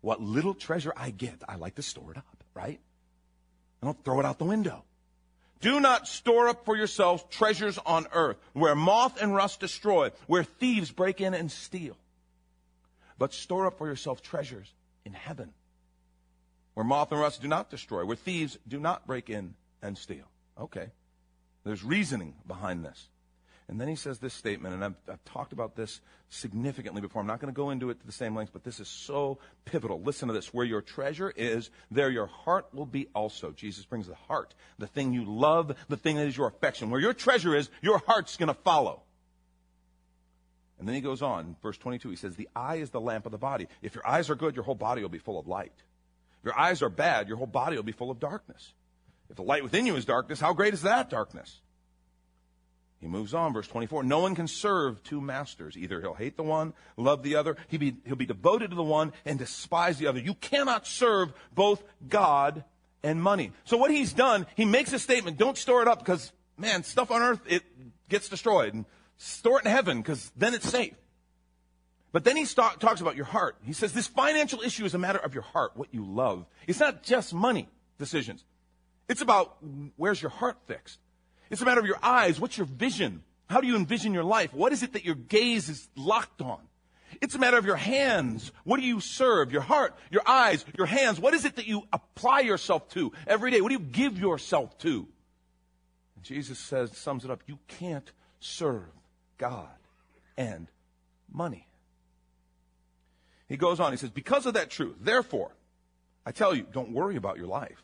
What 0.00 0.20
little 0.20 0.54
treasure 0.54 0.92
I 0.96 1.10
get, 1.10 1.42
I 1.48 1.56
like 1.56 1.74
to 1.76 1.82
store 1.82 2.12
it 2.12 2.16
up, 2.16 2.44
right? 2.54 2.78
I 3.82 3.86
don't 3.86 4.04
throw 4.04 4.20
it 4.20 4.26
out 4.26 4.38
the 4.38 4.44
window. 4.44 4.84
Do 5.60 5.80
not 5.80 6.06
store 6.06 6.48
up 6.48 6.64
for 6.64 6.76
yourselves 6.76 7.24
treasures 7.30 7.78
on 7.84 8.06
earth, 8.12 8.36
where 8.52 8.76
moth 8.76 9.20
and 9.20 9.34
rust 9.34 9.58
destroy, 9.58 10.12
where 10.28 10.44
thieves 10.44 10.92
break 10.92 11.20
in 11.20 11.34
and 11.34 11.50
steal. 11.50 11.96
But 13.18 13.34
store 13.34 13.66
up 13.66 13.78
for 13.78 13.88
yourself 13.88 14.22
treasures 14.22 14.72
in 15.08 15.14
heaven, 15.14 15.54
where 16.74 16.84
moth 16.84 17.10
and 17.10 17.20
rust 17.20 17.40
do 17.40 17.48
not 17.48 17.70
destroy, 17.70 18.04
where 18.04 18.14
thieves 18.14 18.58
do 18.68 18.78
not 18.78 19.06
break 19.06 19.30
in 19.30 19.54
and 19.82 19.96
steal. 19.96 20.26
Okay. 20.60 20.90
There's 21.64 21.82
reasoning 21.82 22.34
behind 22.46 22.84
this. 22.84 23.08
And 23.68 23.80
then 23.80 23.88
he 23.88 23.96
says 23.96 24.18
this 24.18 24.32
statement, 24.32 24.74
and 24.74 24.84
I've, 24.84 24.94
I've 25.10 25.24
talked 25.24 25.52
about 25.52 25.76
this 25.76 26.00
significantly 26.28 27.00
before. 27.00 27.20
I'm 27.20 27.26
not 27.26 27.40
going 27.40 27.52
to 27.52 27.56
go 27.56 27.70
into 27.70 27.90
it 27.90 28.00
to 28.00 28.06
the 28.06 28.12
same 28.12 28.34
length, 28.34 28.52
but 28.52 28.64
this 28.64 28.80
is 28.80 28.88
so 28.88 29.38
pivotal. 29.64 30.00
Listen 30.00 30.28
to 30.28 30.34
this. 30.34 30.54
Where 30.54 30.64
your 30.64 30.80
treasure 30.80 31.32
is, 31.34 31.70
there 31.90 32.10
your 32.10 32.26
heart 32.26 32.68
will 32.72 32.86
be 32.86 33.08
also. 33.14 33.50
Jesus 33.50 33.84
brings 33.84 34.06
the 34.06 34.14
heart, 34.14 34.54
the 34.78 34.86
thing 34.86 35.12
you 35.12 35.24
love, 35.24 35.74
the 35.88 35.98
thing 35.98 36.16
that 36.16 36.26
is 36.26 36.36
your 36.36 36.48
affection. 36.48 36.90
Where 36.90 37.00
your 37.00 37.12
treasure 37.12 37.54
is, 37.54 37.68
your 37.82 37.98
heart's 38.06 38.36
going 38.36 38.48
to 38.48 38.54
follow. 38.54 39.02
And 40.78 40.86
then 40.86 40.94
he 40.94 41.00
goes 41.00 41.22
on, 41.22 41.56
verse 41.62 41.76
22, 41.76 42.10
he 42.10 42.16
says, 42.16 42.36
The 42.36 42.48
eye 42.54 42.76
is 42.76 42.90
the 42.90 43.00
lamp 43.00 43.26
of 43.26 43.32
the 43.32 43.38
body. 43.38 43.66
If 43.82 43.94
your 43.94 44.06
eyes 44.06 44.30
are 44.30 44.36
good, 44.36 44.54
your 44.54 44.64
whole 44.64 44.76
body 44.76 45.02
will 45.02 45.08
be 45.08 45.18
full 45.18 45.38
of 45.38 45.48
light. 45.48 45.72
If 46.40 46.44
your 46.44 46.58
eyes 46.58 46.82
are 46.82 46.88
bad, 46.88 47.26
your 47.26 47.36
whole 47.36 47.46
body 47.46 47.76
will 47.76 47.82
be 47.82 47.92
full 47.92 48.10
of 48.10 48.20
darkness. 48.20 48.72
If 49.28 49.36
the 49.36 49.42
light 49.42 49.62
within 49.62 49.86
you 49.86 49.96
is 49.96 50.04
darkness, 50.04 50.40
how 50.40 50.52
great 50.52 50.74
is 50.74 50.82
that 50.82 51.10
darkness? 51.10 51.60
He 53.00 53.06
moves 53.06 53.34
on, 53.34 53.52
verse 53.52 53.68
24. 53.68 54.02
No 54.02 54.20
one 54.20 54.34
can 54.34 54.48
serve 54.48 55.02
two 55.02 55.20
masters. 55.20 55.76
Either 55.76 56.00
he'll 56.00 56.14
hate 56.14 56.36
the 56.36 56.42
one, 56.42 56.74
love 56.96 57.22
the 57.22 57.36
other, 57.36 57.56
he'll 57.68 57.78
be, 57.78 57.96
he'll 58.04 58.16
be 58.16 58.26
devoted 58.26 58.70
to 58.70 58.76
the 58.76 58.82
one, 58.82 59.12
and 59.24 59.38
despise 59.38 59.98
the 59.98 60.08
other. 60.08 60.18
You 60.18 60.34
cannot 60.34 60.86
serve 60.86 61.32
both 61.54 61.82
God 62.08 62.64
and 63.02 63.22
money. 63.22 63.52
So 63.64 63.76
what 63.76 63.92
he's 63.92 64.12
done, 64.12 64.46
he 64.56 64.64
makes 64.64 64.92
a 64.92 64.98
statement, 64.98 65.38
don't 65.38 65.56
store 65.56 65.82
it 65.82 65.88
up 65.88 66.00
because, 66.00 66.32
man, 66.56 66.82
stuff 66.82 67.12
on 67.12 67.22
earth, 67.22 67.40
it 67.46 67.62
gets 68.08 68.28
destroyed. 68.28 68.74
And 68.74 68.84
store 69.18 69.58
it 69.58 69.66
in 69.66 69.70
heaven 69.70 70.00
because 70.00 70.32
then 70.36 70.54
it's 70.54 70.68
safe. 70.68 70.94
But 72.10 72.24
then 72.24 72.36
he 72.36 72.46
talks 72.46 73.00
about 73.00 73.16
your 73.16 73.26
heart. 73.26 73.56
He 73.62 73.74
says 73.74 73.92
this 73.92 74.06
financial 74.06 74.62
issue 74.62 74.86
is 74.86 74.94
a 74.94 74.98
matter 74.98 75.18
of 75.18 75.34
your 75.34 75.42
heart, 75.42 75.72
what 75.74 75.92
you 75.92 76.06
love. 76.06 76.46
It's 76.66 76.80
not 76.80 77.02
just 77.02 77.34
money 77.34 77.68
decisions. 77.98 78.44
It's 79.08 79.20
about 79.20 79.58
where's 79.96 80.22
your 80.22 80.30
heart 80.30 80.56
fixed. 80.66 80.98
It's 81.50 81.60
a 81.60 81.64
matter 81.64 81.80
of 81.80 81.86
your 81.86 81.98
eyes. 82.02 82.40
What's 82.40 82.56
your 82.56 82.66
vision? 82.66 83.22
How 83.48 83.60
do 83.60 83.66
you 83.66 83.76
envision 83.76 84.14
your 84.14 84.24
life? 84.24 84.54
What 84.54 84.72
is 84.72 84.82
it 84.82 84.94
that 84.94 85.04
your 85.04 85.14
gaze 85.14 85.68
is 85.68 85.88
locked 85.96 86.40
on? 86.40 86.60
It's 87.20 87.34
a 87.34 87.38
matter 87.38 87.56
of 87.56 87.64
your 87.64 87.76
hands. 87.76 88.52
What 88.64 88.78
do 88.78 88.86
you 88.86 89.00
serve? 89.00 89.50
Your 89.50 89.62
heart, 89.62 89.94
your 90.10 90.22
eyes, 90.26 90.64
your 90.76 90.86
hands. 90.86 91.18
What 91.18 91.34
is 91.34 91.44
it 91.44 91.56
that 91.56 91.66
you 91.66 91.82
apply 91.92 92.40
yourself 92.40 92.88
to 92.90 93.12
every 93.26 93.50
day? 93.50 93.60
What 93.60 93.68
do 93.68 93.74
you 93.74 93.80
give 93.80 94.18
yourself 94.18 94.76
to? 94.78 95.08
And 96.16 96.24
Jesus 96.24 96.58
says, 96.58 96.96
sums 96.96 97.24
it 97.24 97.30
up. 97.30 97.42
You 97.46 97.58
can't 97.66 98.10
serve 98.40 98.88
God 99.38 99.68
and 100.36 100.68
money. 101.32 101.66
He 103.48 103.56
goes 103.56 103.80
on, 103.80 103.92
he 103.92 103.98
says, 103.98 104.10
Because 104.10 104.46
of 104.46 104.54
that 104.54 104.70
truth, 104.70 104.96
therefore, 105.00 105.52
I 106.26 106.32
tell 106.32 106.54
you, 106.54 106.66
don't 106.70 106.92
worry 106.92 107.16
about 107.16 107.38
your 107.38 107.46
life, 107.46 107.82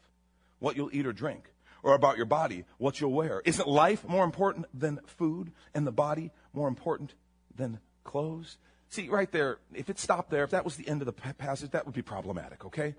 what 0.58 0.76
you'll 0.76 0.90
eat 0.92 1.06
or 1.06 1.12
drink, 1.12 1.50
or 1.82 1.94
about 1.94 2.16
your 2.16 2.26
body, 2.26 2.64
what 2.78 3.00
you'll 3.00 3.12
wear. 3.12 3.40
Isn't 3.44 3.68
life 3.68 4.06
more 4.06 4.25
important 4.25 4.66
than 4.78 5.00
food, 5.06 5.52
and 5.75 5.87
the 5.87 5.92
body 5.92 6.30
more 6.52 6.68
important 6.68 7.14
than 7.56 7.80
clothes? 8.04 8.58
See, 8.90 9.08
right 9.08 9.30
there, 9.32 9.58
if 9.73 9.88
it 9.88 9.99
stopped 9.99 10.30
there, 10.30 10.44
if 10.44 10.50
that 10.50 10.64
was 10.64 10.76
the 10.76 10.87
end 10.87 11.02
of 11.02 11.06
the 11.06 11.12
passage, 11.12 11.70
that 11.70 11.87
would 11.87 11.94
be 11.94 12.02
problematic, 12.02 12.64
okay? 12.66 12.94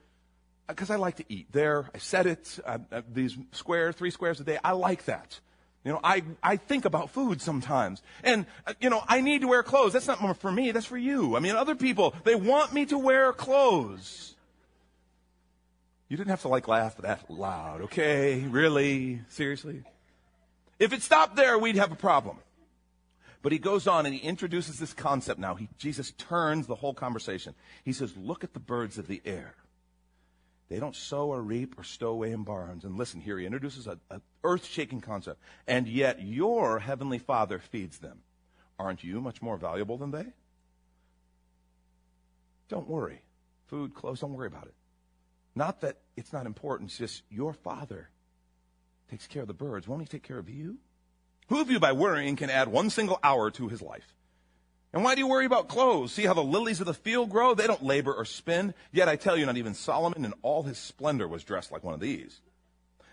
Because 0.67 0.89
I 0.89 0.95
like 0.95 1.17
to 1.17 1.25
eat. 1.29 1.51
There, 1.51 1.89
I 1.93 1.99
said 1.99 2.25
it, 2.25 2.59
uh, 2.65 2.79
uh, 2.91 3.01
these 3.11 3.37
squares, 3.51 3.95
three 3.95 4.09
squares 4.09 4.39
a 4.39 4.43
day, 4.43 4.57
I 4.63 4.71
like 4.71 5.05
that. 5.05 5.39
You 5.85 5.91
know, 5.91 5.99
I, 6.03 6.23
I 6.41 6.57
think 6.57 6.85
about 6.85 7.11
food 7.11 7.41
sometimes. 7.43 8.01
And, 8.23 8.47
uh, 8.65 8.73
you 8.81 8.89
know, 8.89 9.03
I 9.07 9.21
need 9.21 9.41
to 9.41 9.47
wear 9.47 9.61
clothes. 9.61 9.93
That's 9.93 10.07
not 10.07 10.37
for 10.39 10.51
me, 10.51 10.71
that's 10.71 10.87
for 10.87 10.97
you. 10.97 11.37
I 11.37 11.39
mean, 11.39 11.55
other 11.55 11.75
people, 11.75 12.15
they 12.23 12.33
want 12.33 12.73
me 12.73 12.87
to 12.87 12.97
wear 12.97 13.31
clothes. 13.31 14.33
You 16.09 16.17
didn't 16.17 16.31
have 16.31 16.41
to 16.41 16.47
like 16.47 16.67
laugh 16.67 16.97
that 16.97 17.29
loud, 17.29 17.81
okay? 17.81 18.39
Really? 18.41 19.21
Seriously? 19.29 19.83
If 20.79 20.91
it 20.91 21.03
stopped 21.03 21.35
there, 21.35 21.57
we'd 21.57 21.75
have 21.75 21.91
a 21.91 21.95
problem. 21.95 22.37
But 23.43 23.51
he 23.51 23.59
goes 23.59 23.85
on 23.85 24.07
and 24.07 24.15
he 24.15 24.21
introduces 24.21 24.79
this 24.79 24.91
concept 24.91 25.39
now. 25.39 25.53
He, 25.53 25.69
Jesus 25.77 26.11
turns 26.17 26.65
the 26.65 26.75
whole 26.75 26.95
conversation. 26.95 27.53
He 27.83 27.93
says, 27.93 28.17
Look 28.17 28.43
at 28.43 28.53
the 28.55 28.59
birds 28.59 28.97
of 28.97 29.05
the 29.05 29.21
air. 29.23 29.53
They 30.67 30.79
don't 30.79 30.95
sow 30.95 31.27
or 31.27 31.41
reap 31.41 31.77
or 31.77 31.83
stow 31.83 32.09
away 32.09 32.31
in 32.31 32.43
barns. 32.43 32.85
And 32.85 32.97
listen, 32.97 33.21
here 33.21 33.37
he 33.37 33.45
introduces 33.45 33.87
an 33.87 33.99
earth 34.43 34.65
shaking 34.65 35.01
concept. 35.01 35.39
And 35.67 35.87
yet 35.87 36.21
your 36.21 36.79
heavenly 36.79 37.19
Father 37.19 37.59
feeds 37.59 37.99
them. 37.99 38.19
Aren't 38.79 39.03
you 39.03 39.21
much 39.21 39.41
more 39.41 39.57
valuable 39.57 39.97
than 39.97 40.11
they? 40.11 40.25
Don't 42.67 42.89
worry. 42.89 43.21
Food, 43.67 43.93
clothes, 43.93 44.21
don't 44.21 44.33
worry 44.33 44.47
about 44.47 44.65
it. 44.65 44.73
Not 45.55 45.81
that 45.81 45.97
it's 46.17 46.33
not 46.33 46.45
important, 46.45 46.89
it's 46.89 46.97
just 46.97 47.23
your 47.29 47.53
Father 47.53 48.09
takes 49.09 49.27
care 49.27 49.43
of 49.43 49.47
the 49.47 49.53
birds. 49.53 49.87
Won't 49.87 50.01
he 50.01 50.07
take 50.07 50.23
care 50.23 50.39
of 50.39 50.49
you? 50.49 50.77
Who 51.47 51.61
of 51.61 51.69
you, 51.69 51.79
by 51.79 51.91
worrying, 51.91 52.35
can 52.35 52.49
add 52.49 52.67
one 52.67 52.89
single 52.89 53.19
hour 53.23 53.51
to 53.51 53.67
his 53.67 53.81
life? 53.81 54.15
And 54.95 55.03
why 55.03 55.13
do 55.13 55.19
you 55.19 55.27
worry 55.27 55.45
about 55.45 55.67
clothes? 55.67 56.13
See 56.13 56.23
how 56.23 56.33
the 56.33 56.41
lilies 56.41 56.79
of 56.79 56.87
the 56.87 56.93
field 56.93 57.29
grow? 57.29 57.53
They 57.53 57.67
don't 57.67 57.83
labor 57.83 58.13
or 58.13 58.23
spin. 58.23 58.73
Yet 58.93 59.09
I 59.09 59.17
tell 59.17 59.35
you, 59.35 59.45
not 59.45 59.57
even 59.57 59.73
Solomon 59.73 60.23
in 60.23 60.33
all 60.41 60.63
his 60.63 60.77
splendor 60.77 61.27
was 61.27 61.43
dressed 61.43 61.69
like 61.69 61.83
one 61.83 61.93
of 61.93 61.99
these. 61.99 62.39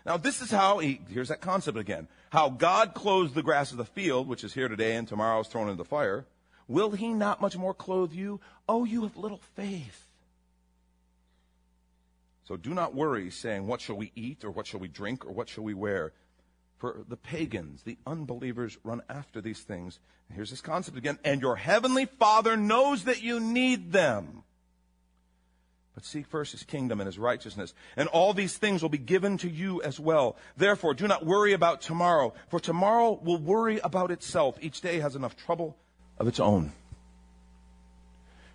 Now, 0.05 0.15
this 0.15 0.41
is 0.41 0.49
how 0.49 0.79
he, 0.79 1.01
here's 1.09 1.27
that 1.27 1.41
concept 1.41 1.77
again. 1.77 2.07
How 2.29 2.47
God 2.47 2.93
clothes 2.93 3.33
the 3.33 3.43
grass 3.43 3.71
of 3.71 3.77
the 3.77 3.83
field, 3.83 4.29
which 4.29 4.45
is 4.45 4.53
here 4.53 4.69
today 4.69 4.95
and 4.95 5.05
tomorrow 5.05 5.41
is 5.41 5.47
thrown 5.47 5.67
into 5.67 5.75
the 5.75 5.83
fire. 5.83 6.25
Will 6.69 6.91
he 6.91 7.09
not 7.09 7.41
much 7.41 7.57
more 7.57 7.73
clothe 7.73 8.13
you? 8.13 8.39
Oh, 8.67 8.85
you 8.85 9.01
have 9.03 9.17
little 9.17 9.41
faith. 9.55 10.07
So 12.45 12.55
do 12.55 12.73
not 12.73 12.95
worry, 12.95 13.29
saying, 13.29 13.67
What 13.67 13.81
shall 13.81 13.97
we 13.97 14.13
eat, 14.15 14.45
or 14.45 14.51
what 14.51 14.67
shall 14.67 14.79
we 14.79 14.87
drink, 14.87 15.25
or 15.25 15.33
what 15.33 15.49
shall 15.49 15.65
we 15.65 15.73
wear? 15.73 16.13
For 16.83 17.05
the 17.07 17.15
pagans, 17.15 17.83
the 17.83 17.97
unbelievers, 18.05 18.77
run 18.83 19.03
after 19.07 19.39
these 19.39 19.61
things. 19.61 19.99
And 20.27 20.35
here's 20.35 20.49
this 20.49 20.59
concept 20.59 20.97
again. 20.97 21.17
And 21.23 21.39
your 21.39 21.55
heavenly 21.55 22.03
Father 22.03 22.57
knows 22.57 23.05
that 23.05 23.23
you 23.23 23.39
need 23.39 23.93
them. 23.93 24.43
But 25.95 26.03
seek 26.03 26.27
first 26.27 26.51
his 26.51 26.63
kingdom 26.63 26.99
and 26.99 27.05
his 27.05 27.17
righteousness, 27.17 27.73
and 27.95 28.09
all 28.09 28.33
these 28.33 28.57
things 28.57 28.81
will 28.81 28.89
be 28.89 28.97
given 28.97 29.37
to 29.37 29.49
you 29.49 29.81
as 29.81 29.97
well. 29.97 30.35
Therefore, 30.57 30.93
do 30.93 31.07
not 31.07 31.25
worry 31.25 31.53
about 31.53 31.79
tomorrow, 31.79 32.33
for 32.49 32.59
tomorrow 32.59 33.17
will 33.23 33.37
worry 33.37 33.79
about 33.79 34.11
itself. 34.11 34.57
Each 34.59 34.81
day 34.81 34.99
has 34.99 35.15
enough 35.15 35.37
trouble 35.37 35.77
of 36.17 36.27
its 36.27 36.41
own. 36.41 36.73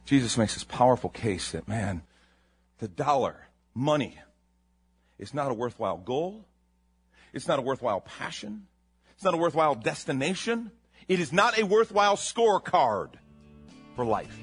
Jesus 0.04 0.36
makes 0.36 0.52
this 0.52 0.64
powerful 0.64 1.08
case 1.08 1.52
that, 1.52 1.66
man, 1.66 2.02
the 2.76 2.88
dollar, 2.88 3.48
money, 3.74 4.18
is 5.18 5.32
not 5.32 5.50
a 5.50 5.54
worthwhile 5.54 5.96
goal. 5.96 6.44
It's 7.38 7.46
not 7.46 7.60
a 7.60 7.62
worthwhile 7.62 8.00
passion. 8.00 8.66
It's 9.14 9.22
not 9.22 9.32
a 9.32 9.36
worthwhile 9.36 9.76
destination. 9.76 10.72
It 11.06 11.20
is 11.20 11.32
not 11.32 11.56
a 11.56 11.62
worthwhile 11.62 12.16
scorecard 12.16 13.10
for 13.94 14.04
life. 14.04 14.36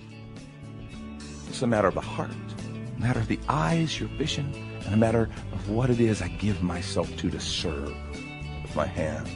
It's 1.50 1.62
a 1.62 1.68
matter 1.68 1.90
of 1.90 1.94
the 1.94 2.00
heart, 2.00 2.32
a 2.96 2.98
matter 3.02 3.20
of 3.20 3.28
the 3.28 3.38
eyes, 3.50 4.00
your 4.00 4.08
vision, 4.08 4.50
and 4.86 4.94
a 4.94 4.98
matter 4.98 5.30
of 5.52 5.70
what 5.70 5.90
it 5.90 6.00
is 6.00 6.22
I 6.22 6.30
give 6.30 6.64
myself 6.64 7.14
to 7.18 7.30
to 7.30 7.40
serve 7.42 7.94
with 8.62 8.74
my 8.78 8.86
hands. 8.86 9.28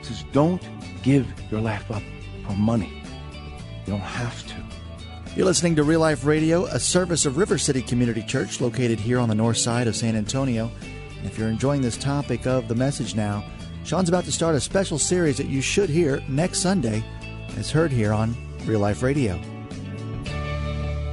It 0.00 0.04
says, 0.04 0.22
don't 0.32 0.62
give 1.02 1.26
your 1.50 1.62
life 1.62 1.90
up 1.90 2.02
for 2.46 2.52
money. 2.52 3.02
You 3.86 3.94
don't 3.94 4.00
have 4.00 4.46
to. 4.48 4.56
You're 5.34 5.46
listening 5.46 5.76
to 5.76 5.84
Real 5.84 6.00
Life 6.00 6.26
Radio, 6.26 6.66
a 6.66 6.78
service 6.78 7.24
of 7.24 7.38
River 7.38 7.56
City 7.56 7.80
Community 7.80 8.22
Church 8.22 8.60
located 8.60 9.00
here 9.00 9.18
on 9.18 9.30
the 9.30 9.34
north 9.34 9.56
side 9.56 9.88
of 9.88 9.96
San 9.96 10.14
Antonio. 10.14 10.70
If 11.24 11.38
you're 11.38 11.48
enjoying 11.48 11.82
this 11.82 11.96
topic 11.96 12.46
of 12.46 12.68
the 12.68 12.74
message 12.74 13.14
now, 13.14 13.44
Sean's 13.84 14.08
about 14.08 14.24
to 14.24 14.32
start 14.32 14.54
a 14.54 14.60
special 14.60 14.98
series 14.98 15.36
that 15.38 15.48
you 15.48 15.60
should 15.60 15.88
hear 15.88 16.22
next 16.28 16.60
Sunday, 16.60 17.04
as 17.56 17.70
heard 17.70 17.92
here 17.92 18.12
on 18.12 18.36
Real 18.64 18.80
Life 18.80 19.02
Radio. 19.02 19.40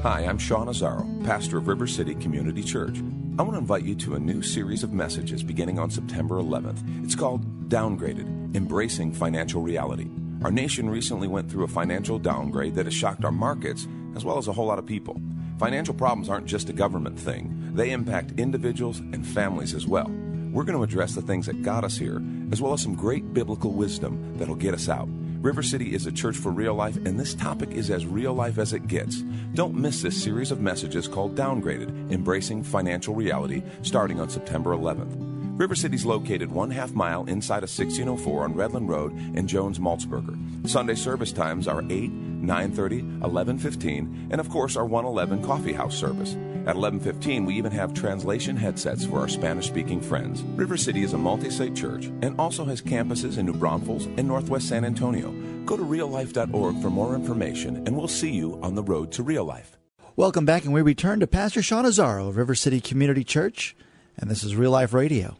Hi, 0.01 0.25
I'm 0.25 0.37
Sean 0.37 0.67
Azaro, 0.67 1.25
pastor 1.25 1.57
of 1.57 1.67
River 1.67 1.87
City 1.87 2.15
Community 2.15 2.61
Church. 2.61 2.99
I 3.39 3.41
want 3.41 3.53
to 3.53 3.59
invite 3.59 3.83
you 3.83 3.95
to 3.95 4.15
a 4.15 4.19
new 4.19 4.41
series 4.41 4.83
of 4.83 4.91
messages 4.91 5.43
beginning 5.43 5.79
on 5.79 5.89
September 5.89 6.35
11th. 6.35 7.03
It's 7.03 7.15
called 7.15 7.69
Downgraded 7.69 8.55
Embracing 8.55 9.13
Financial 9.13 9.61
Reality. 9.61 10.09
Our 10.43 10.51
nation 10.51 10.89
recently 10.89 11.27
went 11.29 11.49
through 11.49 11.63
a 11.63 11.69
financial 11.69 12.19
downgrade 12.19 12.75
that 12.75 12.85
has 12.85 12.93
shocked 12.93 13.23
our 13.23 13.31
markets 13.31 13.87
as 14.15 14.25
well 14.25 14.37
as 14.37 14.47
a 14.47 14.53
whole 14.53 14.65
lot 14.65 14.77
of 14.77 14.85
people. 14.85 15.19
Financial 15.57 15.93
problems 15.93 16.27
aren't 16.27 16.47
just 16.47 16.69
a 16.69 16.73
government 16.73 17.17
thing, 17.17 17.62
they 17.73 17.91
impact 17.91 18.39
individuals 18.39 18.99
and 18.99 19.25
families 19.25 19.73
as 19.73 19.87
well. 19.87 20.09
We're 20.51 20.63
going 20.63 20.77
to 20.77 20.83
address 20.83 21.15
the 21.15 21.21
things 21.21 21.47
that 21.47 21.63
got 21.63 21.83
us 21.83 21.97
here, 21.97 22.21
as 22.51 22.61
well 22.61 22.73
as 22.73 22.81
some 22.81 22.95
great 22.95 23.33
biblical 23.33 23.71
wisdom 23.71 24.37
that'll 24.37 24.55
get 24.55 24.75
us 24.75 24.87
out. 24.87 25.09
River 25.41 25.63
City 25.63 25.93
is 25.93 26.05
a 26.05 26.11
church 26.11 26.37
for 26.37 26.51
real 26.51 26.73
life, 26.75 26.95
and 26.95 27.19
this 27.19 27.33
topic 27.33 27.71
is 27.71 27.89
as 27.89 28.05
real 28.05 28.33
life 28.33 28.57
as 28.57 28.71
it 28.71 28.87
gets. 28.87 29.23
Don't 29.55 29.75
miss 29.75 30.01
this 30.01 30.23
series 30.23 30.51
of 30.51 30.61
messages 30.61 31.07
called 31.07 31.35
Downgraded 31.35 32.11
Embracing 32.11 32.63
Financial 32.63 33.13
Reality, 33.13 33.61
starting 33.81 34.21
on 34.21 34.29
September 34.29 34.71
11th. 34.71 35.33
River 35.59 35.75
City 35.75 35.95
is 35.95 36.05
located 36.05 36.51
one 36.51 36.71
half 36.71 36.93
mile 36.93 37.25
inside 37.25 37.63
of 37.63 37.69
1604 37.69 38.43
on 38.43 38.53
Redland 38.53 38.87
Road 38.87 39.11
in 39.35 39.47
Jones 39.47 39.79
Maltsberger. 39.79 40.67
Sunday 40.67 40.95
service 40.95 41.31
times 41.31 41.67
are 41.67 41.83
8, 41.89 42.11
9:30, 42.41 43.21
11:15, 43.21 44.29
and 44.31 44.39
of 44.39 44.49
course 44.49 44.75
our 44.75 44.85
111 44.85 45.43
coffee 45.43 45.73
house 45.73 45.95
service. 45.95 46.35
At 46.65 46.77
11:15, 46.77 47.45
we 47.45 47.55
even 47.55 47.73
have 47.73 47.93
translation 47.93 48.55
headsets 48.55 49.05
for 49.05 49.19
our 49.19 49.27
Spanish-speaking 49.27 49.99
friends. 49.99 50.43
River 50.55 50.77
City 50.77 51.03
is 51.03 51.11
a 51.11 51.17
multi-site 51.17 51.75
church 51.75 52.05
and 52.21 52.39
also 52.39 52.63
has 52.63 52.81
campuses 52.81 53.37
in 53.37 53.45
New 53.45 53.53
Braunfels 53.53 54.05
and 54.17 54.25
Northwest 54.25 54.69
San 54.69 54.85
Antonio. 54.85 55.33
Go 55.65 55.75
to 55.75 55.83
reallife.org 55.83 56.81
for 56.81 56.89
more 56.89 57.15
information, 57.15 57.85
and 57.85 57.97
we'll 57.97 58.07
see 58.07 58.31
you 58.31 58.57
on 58.63 58.75
the 58.75 58.83
road 58.83 59.11
to 59.11 59.23
real 59.23 59.43
life. 59.43 59.77
Welcome 60.15 60.45
back, 60.45 60.63
and 60.63 60.73
we 60.73 60.81
return 60.81 61.19
to 61.19 61.27
Pastor 61.27 61.61
Sean 61.61 61.83
Azaro 61.83 62.29
of 62.29 62.37
River 62.37 62.55
City 62.55 62.79
Community 62.79 63.25
Church, 63.25 63.75
and 64.17 64.31
this 64.31 64.41
is 64.41 64.55
Real 64.55 64.71
Life 64.71 64.93
Radio. 64.93 65.35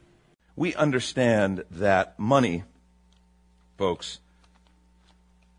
We 0.58 0.76
understand 0.76 1.64
that 1.72 2.20
money, 2.20 2.66
folks, 3.78 4.20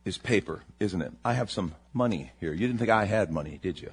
is 0.04 0.18
paper, 0.18 0.62
isn't 0.78 1.00
it? 1.00 1.12
I 1.24 1.32
have 1.32 1.50
some 1.50 1.74
money 1.94 2.32
here. 2.38 2.52
You 2.52 2.66
didn't 2.66 2.78
think 2.78 2.90
I 2.90 3.06
had 3.06 3.32
money, 3.32 3.58
did 3.62 3.80
you? 3.80 3.92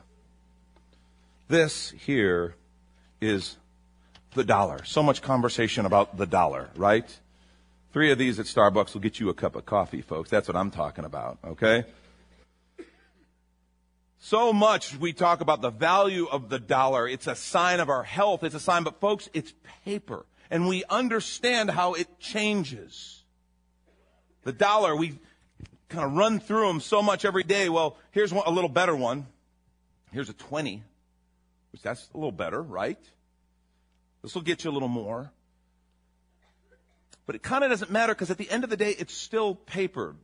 This 1.52 1.94
here 2.06 2.56
is 3.20 3.58
the 4.36 4.46
dollar. 4.46 4.86
So 4.86 5.04
much 5.04 5.22
conversation 5.22 5.86
about 5.86 6.16
the 6.16 6.26
dollar, 6.26 6.70
right? 6.78 7.06
Three 7.92 8.10
of 8.10 8.18
these 8.18 8.40
at 8.40 8.46
Starbucks 8.46 8.94
will 8.94 9.02
get 9.02 9.20
you 9.20 9.28
a 9.28 9.34
cup 9.34 9.58
of 9.58 9.66
coffee, 9.66 10.02
folks. 10.02 10.30
That's 10.30 10.48
what 10.48 10.56
I'm 10.56 10.72
talking 10.72 11.04
about, 11.04 11.40
okay? 11.46 11.84
So 14.20 14.54
much 14.54 14.96
we 14.96 15.12
talk 15.12 15.42
about 15.42 15.62
the 15.62 15.72
value 15.72 16.26
of 16.32 16.48
the 16.48 16.58
dollar. 16.58 17.06
It's 17.06 17.28
a 17.28 17.36
sign 17.36 17.82
of 17.82 17.90
our 17.90 18.04
health. 18.04 18.46
It's 18.46 18.56
a 18.56 18.60
sign, 18.62 18.84
but 18.84 19.02
folks, 19.02 19.28
it's 19.34 19.54
paper. 19.84 20.26
And 20.50 20.70
we 20.70 20.86
understand 20.90 21.70
how 21.70 21.96
it 21.96 22.18
changes. 22.18 23.24
The 24.44 24.54
dollar, 24.54 24.96
we 24.96 25.20
kind 25.90 26.06
of 26.06 26.14
run 26.14 26.40
through 26.40 26.68
them 26.68 26.80
so 26.80 27.02
much 27.02 27.26
every 27.26 27.44
day. 27.44 27.68
Well, 27.68 27.98
here's 28.12 28.32
one, 28.32 28.48
a 28.48 28.52
little 28.52 28.70
better 28.70 28.96
one. 28.96 29.28
Here's 30.14 30.30
a 30.30 30.34
20, 30.34 30.84
which 31.72 31.82
that's 31.82 32.10
a 32.14 32.18
little 32.18 32.32
better, 32.32 32.62
right? 32.62 33.00
This 34.22 34.36
will 34.36 34.42
get 34.42 34.64
you 34.64 34.72
a 34.72 34.74
little 34.74 34.88
more. 34.88 35.32
But 37.26 37.36
it 37.36 37.44
kind 37.44 37.64
of 37.64 37.70
doesn't 37.70 37.92
matter 37.92 38.14
because 38.14 38.32
at 38.32 38.38
the 38.38 38.50
end 38.50 38.64
of 38.64 38.70
the 38.70 38.78
day, 38.78 38.92
it's 38.92 39.14
still 39.14 39.56
paper. 39.56 40.16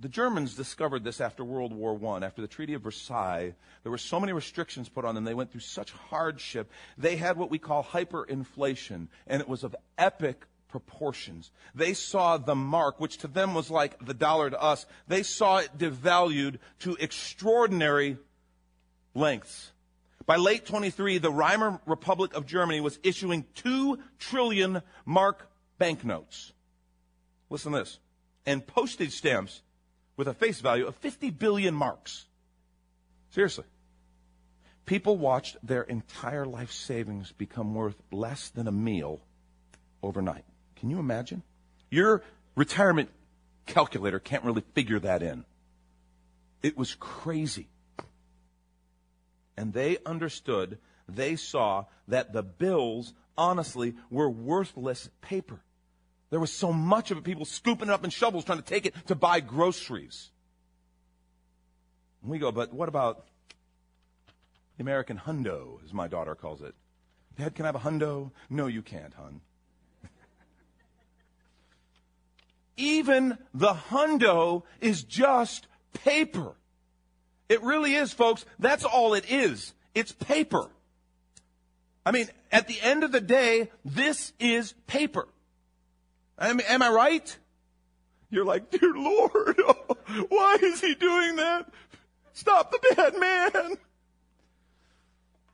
The 0.00 0.08
Germans 0.08 0.54
discovered 0.54 1.02
this 1.02 1.20
after 1.20 1.44
World 1.44 1.72
War 1.72 1.98
I. 2.14 2.24
After 2.24 2.40
the 2.40 2.48
Treaty 2.48 2.74
of 2.74 2.82
Versailles, 2.82 3.54
there 3.82 3.90
were 3.90 3.98
so 3.98 4.20
many 4.20 4.32
restrictions 4.32 4.88
put 4.88 5.04
on 5.04 5.14
them. 5.14 5.24
They 5.24 5.34
went 5.34 5.50
through 5.50 5.60
such 5.60 5.90
hardship. 5.92 6.70
They 6.96 7.16
had 7.16 7.36
what 7.36 7.50
we 7.50 7.58
call 7.58 7.82
hyperinflation, 7.82 9.08
and 9.26 9.40
it 9.40 9.48
was 9.48 9.64
of 9.64 9.74
epic 9.96 10.44
proportions. 10.68 11.50
They 11.74 11.94
saw 11.94 12.36
the 12.36 12.54
mark, 12.54 13.00
which 13.00 13.18
to 13.18 13.28
them 13.28 13.54
was 13.54 13.70
like 13.70 14.04
the 14.04 14.14
dollar 14.14 14.50
to 14.50 14.60
us, 14.60 14.86
they 15.08 15.22
saw 15.22 15.58
it 15.58 15.76
devalued 15.78 16.58
to 16.80 16.96
extraordinary 17.00 18.18
lengths. 19.14 19.72
By 20.28 20.36
late 20.36 20.66
23, 20.66 21.16
the 21.16 21.32
Weimar 21.32 21.80
Republic 21.86 22.34
of 22.34 22.44
Germany 22.44 22.82
was 22.82 22.98
issuing 23.02 23.46
2 23.54 23.98
trillion 24.18 24.82
mark 25.06 25.50
banknotes. 25.78 26.52
Listen 27.48 27.72
to 27.72 27.78
this. 27.78 27.98
And 28.44 28.66
postage 28.66 29.16
stamps 29.16 29.62
with 30.18 30.28
a 30.28 30.34
face 30.34 30.60
value 30.60 30.86
of 30.86 30.96
50 30.96 31.30
billion 31.30 31.72
marks. 31.74 32.26
Seriously. 33.30 33.64
People 34.84 35.16
watched 35.16 35.56
their 35.62 35.82
entire 35.84 36.44
life 36.44 36.72
savings 36.72 37.32
become 37.32 37.74
worth 37.74 37.96
less 38.12 38.50
than 38.50 38.68
a 38.68 38.72
meal 38.72 39.22
overnight. 40.02 40.44
Can 40.76 40.90
you 40.90 40.98
imagine? 40.98 41.42
Your 41.90 42.22
retirement 42.54 43.08
calculator 43.64 44.18
can't 44.18 44.44
really 44.44 44.64
figure 44.74 44.98
that 44.98 45.22
in. 45.22 45.46
It 46.62 46.76
was 46.76 46.94
crazy. 46.96 47.68
And 49.58 49.72
they 49.72 49.98
understood, 50.06 50.78
they 51.08 51.34
saw 51.34 51.86
that 52.06 52.32
the 52.32 52.44
bills, 52.44 53.12
honestly, 53.36 53.96
were 54.08 54.30
worthless 54.30 55.10
paper. 55.20 55.58
There 56.30 56.38
was 56.38 56.52
so 56.52 56.72
much 56.72 57.10
of 57.10 57.18
it, 57.18 57.24
people 57.24 57.44
scooping 57.44 57.88
it 57.88 57.92
up 57.92 58.04
in 58.04 58.10
shovels 58.10 58.44
trying 58.44 58.58
to 58.58 58.64
take 58.64 58.86
it 58.86 58.94
to 59.08 59.16
buy 59.16 59.40
groceries. 59.40 60.30
And 62.22 62.30
we 62.30 62.38
go, 62.38 62.52
but 62.52 62.72
what 62.72 62.88
about 62.88 63.26
the 64.76 64.82
American 64.82 65.18
hundo, 65.18 65.84
as 65.84 65.92
my 65.92 66.06
daughter 66.06 66.36
calls 66.36 66.62
it? 66.62 66.76
Dad, 67.36 67.56
can 67.56 67.64
I 67.64 67.68
have 67.68 67.74
a 67.74 67.80
hundo? 67.80 68.30
No, 68.48 68.68
you 68.68 68.82
can't, 68.82 69.14
hun. 69.14 69.40
Even 72.76 73.38
the 73.52 73.74
hundo 73.74 74.62
is 74.80 75.02
just 75.02 75.66
paper. 75.94 76.54
It 77.48 77.62
really 77.62 77.94
is, 77.94 78.12
folks. 78.12 78.44
That's 78.58 78.84
all 78.84 79.14
it 79.14 79.30
is. 79.30 79.72
It's 79.94 80.12
paper. 80.12 80.68
I 82.04 82.10
mean, 82.10 82.28
at 82.52 82.68
the 82.68 82.80
end 82.80 83.04
of 83.04 83.12
the 83.12 83.20
day, 83.20 83.70
this 83.84 84.32
is 84.38 84.74
paper. 84.86 85.28
I 86.38 86.52
mean, 86.52 86.66
am 86.68 86.82
I 86.82 86.90
right? 86.90 87.36
You're 88.30 88.44
like, 88.44 88.70
dear 88.70 88.92
Lord, 88.94 89.60
why 90.28 90.58
is 90.62 90.80
he 90.80 90.94
doing 90.94 91.36
that? 91.36 91.70
Stop 92.34 92.70
the 92.70 92.94
bad 92.94 93.18
man. 93.18 93.76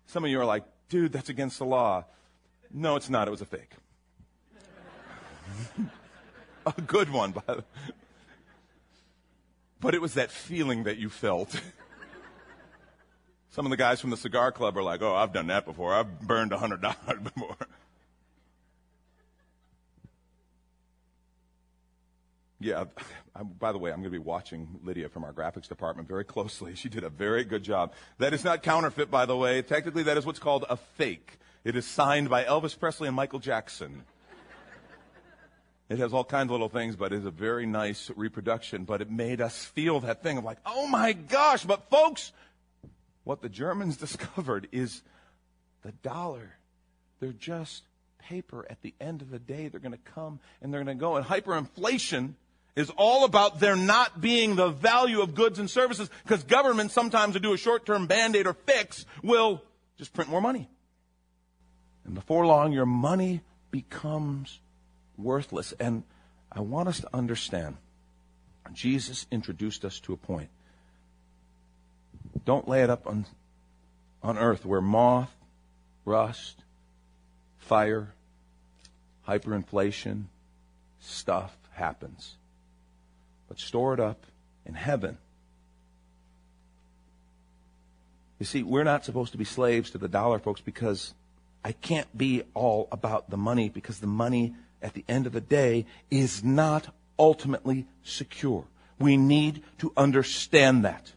Some 0.06 0.24
of 0.24 0.30
you 0.30 0.40
are 0.40 0.44
like, 0.44 0.64
dude, 0.88 1.12
that's 1.12 1.28
against 1.28 1.58
the 1.58 1.64
law. 1.64 2.04
No, 2.72 2.96
it's 2.96 3.08
not. 3.08 3.28
It 3.28 3.30
was 3.30 3.40
a 3.40 3.46
fake. 3.46 3.70
a 6.66 6.80
good 6.82 7.10
one, 7.10 7.32
by 7.32 7.42
the 7.46 7.54
way. 7.56 7.64
But 9.80 9.94
it 9.94 10.02
was 10.02 10.14
that 10.14 10.30
feeling 10.30 10.84
that 10.84 10.98
you 10.98 11.08
felt. 11.08 11.60
Some 13.54 13.66
of 13.66 13.70
the 13.70 13.76
guys 13.76 14.00
from 14.00 14.10
the 14.10 14.16
cigar 14.16 14.50
club 14.50 14.76
are 14.76 14.82
like, 14.82 15.00
oh, 15.00 15.14
I've 15.14 15.32
done 15.32 15.46
that 15.46 15.64
before. 15.64 15.94
I've 15.94 16.18
burned 16.22 16.52
a 16.52 16.56
$100 16.56 17.22
before. 17.22 17.56
Yeah, 22.58 22.86
I, 23.36 23.44
by 23.44 23.70
the 23.70 23.78
way, 23.78 23.92
I'm 23.92 23.98
going 23.98 24.10
to 24.10 24.10
be 24.10 24.18
watching 24.18 24.80
Lydia 24.82 25.08
from 25.08 25.22
our 25.22 25.32
graphics 25.32 25.68
department 25.68 26.08
very 26.08 26.24
closely. 26.24 26.74
She 26.74 26.88
did 26.88 27.04
a 27.04 27.08
very 27.08 27.44
good 27.44 27.62
job. 27.62 27.92
That 28.18 28.34
is 28.34 28.42
not 28.42 28.64
counterfeit, 28.64 29.08
by 29.08 29.24
the 29.24 29.36
way. 29.36 29.62
Technically, 29.62 30.02
that 30.02 30.16
is 30.16 30.26
what's 30.26 30.40
called 30.40 30.64
a 30.68 30.76
fake. 30.76 31.38
It 31.62 31.76
is 31.76 31.86
signed 31.86 32.28
by 32.28 32.42
Elvis 32.42 32.76
Presley 32.76 33.06
and 33.06 33.14
Michael 33.14 33.38
Jackson. 33.38 34.02
It 35.88 35.98
has 35.98 36.12
all 36.12 36.24
kinds 36.24 36.46
of 36.46 36.52
little 36.52 36.68
things, 36.68 36.96
but 36.96 37.12
it's 37.12 37.24
a 37.24 37.30
very 37.30 37.66
nice 37.66 38.10
reproduction. 38.16 38.82
But 38.82 39.00
it 39.00 39.12
made 39.12 39.40
us 39.40 39.64
feel 39.64 40.00
that 40.00 40.24
thing 40.24 40.38
of 40.38 40.44
like, 40.44 40.58
oh 40.66 40.88
my 40.88 41.12
gosh. 41.12 41.62
But 41.62 41.88
folks, 41.88 42.32
what 43.24 43.42
the 43.42 43.48
Germans 43.48 43.96
discovered 43.98 44.68
is 44.72 45.02
the 45.82 45.92
dollar. 45.92 46.56
They're 47.20 47.32
just 47.32 47.82
paper. 48.18 48.66
At 48.68 48.80
the 48.82 48.94
end 49.00 49.22
of 49.22 49.30
the 49.30 49.38
day, 49.38 49.68
they're 49.68 49.80
going 49.80 49.92
to 49.92 50.12
come 50.12 50.40
and 50.62 50.72
they're 50.72 50.82
going 50.82 50.96
to 50.96 51.00
go. 51.00 51.16
And 51.16 51.26
hyperinflation 51.26 52.34
is 52.76 52.90
all 52.96 53.24
about 53.24 53.60
there 53.60 53.76
not 53.76 54.20
being 54.20 54.56
the 54.56 54.68
value 54.68 55.20
of 55.20 55.34
goods 55.34 55.58
and 55.58 55.70
services 55.70 56.10
because 56.24 56.42
governments 56.44 56.94
sometimes 56.94 57.34
to 57.34 57.40
do 57.40 57.52
a 57.52 57.56
short-term 57.56 58.06
band-aid 58.06 58.46
or 58.46 58.54
fix 58.54 59.06
will 59.22 59.62
just 59.96 60.12
print 60.12 60.30
more 60.30 60.40
money. 60.40 60.68
And 62.04 62.14
before 62.14 62.46
long, 62.46 62.72
your 62.72 62.86
money 62.86 63.42
becomes 63.70 64.58
worthless. 65.16 65.72
And 65.78 66.02
I 66.50 66.60
want 66.60 66.88
us 66.88 67.00
to 67.00 67.08
understand, 67.14 67.76
Jesus 68.72 69.26
introduced 69.30 69.84
us 69.84 70.00
to 70.00 70.12
a 70.12 70.16
point. 70.16 70.48
Don't 72.44 72.68
lay 72.68 72.82
it 72.82 72.90
up 72.90 73.06
on, 73.06 73.26
on 74.22 74.38
earth 74.38 74.64
where 74.66 74.80
moth, 74.80 75.34
rust, 76.04 76.62
fire, 77.58 78.14
hyperinflation, 79.26 80.24
stuff 81.00 81.56
happens 81.72 82.36
but 83.54 83.60
store 83.60 83.94
it 83.94 84.00
up 84.00 84.26
in 84.66 84.74
heaven. 84.74 85.18
You 88.40 88.46
see, 88.46 88.64
we're 88.64 88.84
not 88.84 89.04
supposed 89.04 89.32
to 89.32 89.38
be 89.38 89.44
slaves 89.44 89.90
to 89.90 89.98
the 89.98 90.08
dollar, 90.08 90.38
folks, 90.40 90.60
because 90.60 91.14
I 91.64 91.72
can't 91.72 92.18
be 92.18 92.42
all 92.52 92.88
about 92.90 93.30
the 93.30 93.36
money 93.36 93.68
because 93.68 94.00
the 94.00 94.06
money 94.06 94.54
at 94.82 94.94
the 94.94 95.04
end 95.08 95.26
of 95.26 95.32
the 95.32 95.40
day 95.40 95.86
is 96.10 96.42
not 96.42 96.92
ultimately 97.16 97.86
secure. 98.02 98.64
We 98.98 99.16
need 99.16 99.62
to 99.78 99.92
understand 99.96 100.84
that. 100.84 101.12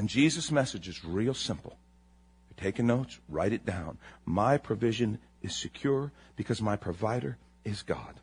And 0.00 0.08
Jesus' 0.08 0.50
message 0.50 0.88
is 0.88 1.04
real 1.04 1.34
simple. 1.34 1.76
Taking 2.56 2.86
notes, 2.86 3.20
write 3.28 3.52
it 3.52 3.66
down. 3.66 3.98
My 4.24 4.56
provision 4.56 5.18
is 5.42 5.54
secure 5.54 6.10
because 6.36 6.62
my 6.62 6.74
provider 6.74 7.36
is 7.66 7.82
God. 7.82 8.18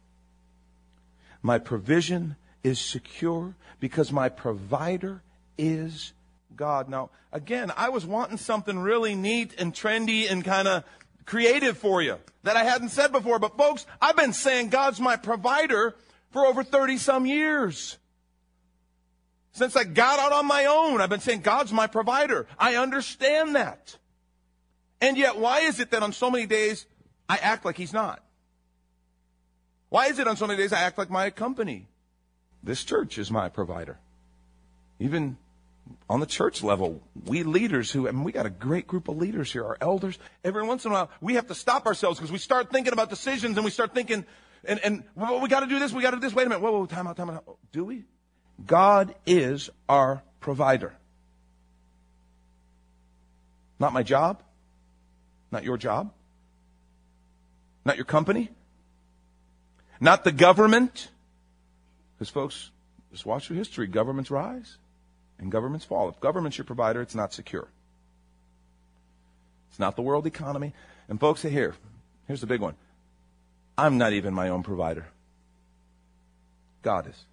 My 1.43 1.59
provision 1.59 2.35
is 2.63 2.79
secure 2.79 3.53
because 3.79 4.11
my 4.11 4.27
provider 4.27 5.21
is 5.55 6.13
God. 6.55 6.89
Now, 6.89 7.11
again, 7.31 7.71
I 7.77 7.89
was 7.89 8.07
wanting 8.07 8.37
something 8.37 8.79
really 8.79 9.13
neat 9.13 9.53
and 9.59 9.71
trendy 9.71 10.31
and 10.31 10.43
kind 10.43 10.67
of 10.67 10.83
creative 11.27 11.77
for 11.77 12.01
you 12.01 12.17
that 12.41 12.57
I 12.57 12.63
hadn't 12.63 12.89
said 12.89 13.11
before. 13.11 13.37
But 13.37 13.55
folks, 13.55 13.85
I've 14.01 14.17
been 14.17 14.33
saying 14.33 14.69
God's 14.69 14.99
my 14.99 15.15
provider 15.15 15.93
for 16.31 16.43
over 16.43 16.63
30 16.63 16.97
some 16.97 17.27
years. 17.27 17.99
Since 19.58 19.76
I 19.76 19.84
got 19.84 20.20
out 20.20 20.32
on 20.32 20.46
my 20.46 20.65
own, 20.65 21.02
I've 21.02 21.10
been 21.10 21.20
saying 21.20 21.41
God's 21.41 21.74
my 21.74 21.88
provider. 21.88 22.46
I 22.60 22.76
understand 22.76 23.56
that. 23.56 23.98
And 25.02 25.17
yet, 25.17 25.38
why 25.38 25.62
is 25.62 25.80
it 25.80 25.91
that 25.91 26.04
on 26.04 26.13
so 26.13 26.30
many 26.30 26.46
days 26.46 26.86
I 27.28 27.38
act 27.38 27.65
like 27.65 27.76
He's 27.76 27.93
not? 27.93 28.24
Why 29.89 30.08
is 30.08 30.20
it 30.20 30.28
on 30.28 30.38
so 30.38 30.46
many 30.48 30.58
days 30.58 30.74
I 30.74 30.82
act 30.82 30.98
like 30.98 31.10
my 31.10 31.30
company 31.30 31.88
this 32.63 32.84
church 32.84 33.17
is 33.17 33.32
my 33.32 33.50
provider. 33.50 33.98
Even 35.00 35.38
on 36.10 36.20
the 36.20 36.26
church 36.26 36.63
level, 36.63 37.02
we 37.26 37.43
leaders 37.43 37.91
who, 37.91 38.08
I 38.08 38.12
mean, 38.12 38.24
we 38.24 38.32
got 38.32 38.46
a 38.46 38.50
great 38.50 38.88
group 38.88 39.08
of 39.08 39.17
leaders 39.17 39.52
here, 39.52 39.63
our 39.63 39.78
elders. 39.80 40.20
Every 40.43 40.63
once 40.63 40.86
in 40.86 40.91
a 40.91 40.93
while, 40.93 41.12
we 41.22 41.36
have 41.36 41.48
to 41.48 41.56
stop 41.56 41.86
ourselves 41.86 42.20
because 42.20 42.32
we 42.32 42.39
start 42.39 42.70
thinking 42.72 42.93
about 42.93 43.10
decisions 43.10 43.58
and 43.58 43.63
we 43.63 43.72
start 43.72 43.93
thinking, 43.93 44.26
and, 44.65 44.80
and 44.84 45.04
well, 45.15 45.39
we 45.39 45.48
got 45.48 45.62
to 45.62 45.67
do 45.67 45.80
this, 45.80 45.93
we 45.93 46.02
got 46.02 46.12
to 46.12 46.17
do 46.17 46.22
this. 46.22 46.34
Wait 46.34 46.46
a 46.46 46.50
minute, 46.50 46.62
whoa, 46.62 46.72
whoa, 46.72 46.86
time 46.86 47.08
out, 47.08 47.15
time 47.15 47.30
out. 47.30 47.46
Do 47.72 47.86
we? 47.86 48.04
God 48.65 49.13
is 49.26 49.70
our 49.88 50.24
provider. 50.39 50.93
Not 53.80 53.93
my 53.93 54.04
job, 54.04 54.41
not 55.52 55.63
your 55.63 55.78
job, 55.78 56.12
not 57.86 57.96
your 57.96 58.06
company, 58.06 58.50
not 60.00 60.24
the 60.24 60.32
government. 60.32 61.10
Because, 62.15 62.30
folks, 62.30 62.72
just 63.12 63.26
watch 63.26 63.48
through 63.48 63.58
history. 63.58 63.86
Governments 63.86 64.32
rise 64.32 64.78
and 65.38 65.52
governments 65.52 65.86
fall. 65.86 66.10
If 66.10 66.20
government's 66.20 66.58
your 66.58 66.65
provider, 66.65 67.02
it's 67.02 67.15
not 67.15 67.34
secure. 67.34 67.67
It's 69.70 69.80
not 69.80 69.96
the 69.96 70.02
world 70.02 70.26
economy. 70.26 70.74
And, 71.08 71.20
folks, 71.20 71.43
here, 71.43 71.76
here's 72.26 72.41
the 72.41 72.48
big 72.48 72.62
one 72.62 72.76
I'm 73.78 73.98
not 74.00 74.13
even 74.13 74.34
my 74.34 74.50
own 74.50 74.63
provider. 74.63 75.06
God 76.82 77.08
is. 77.08 77.26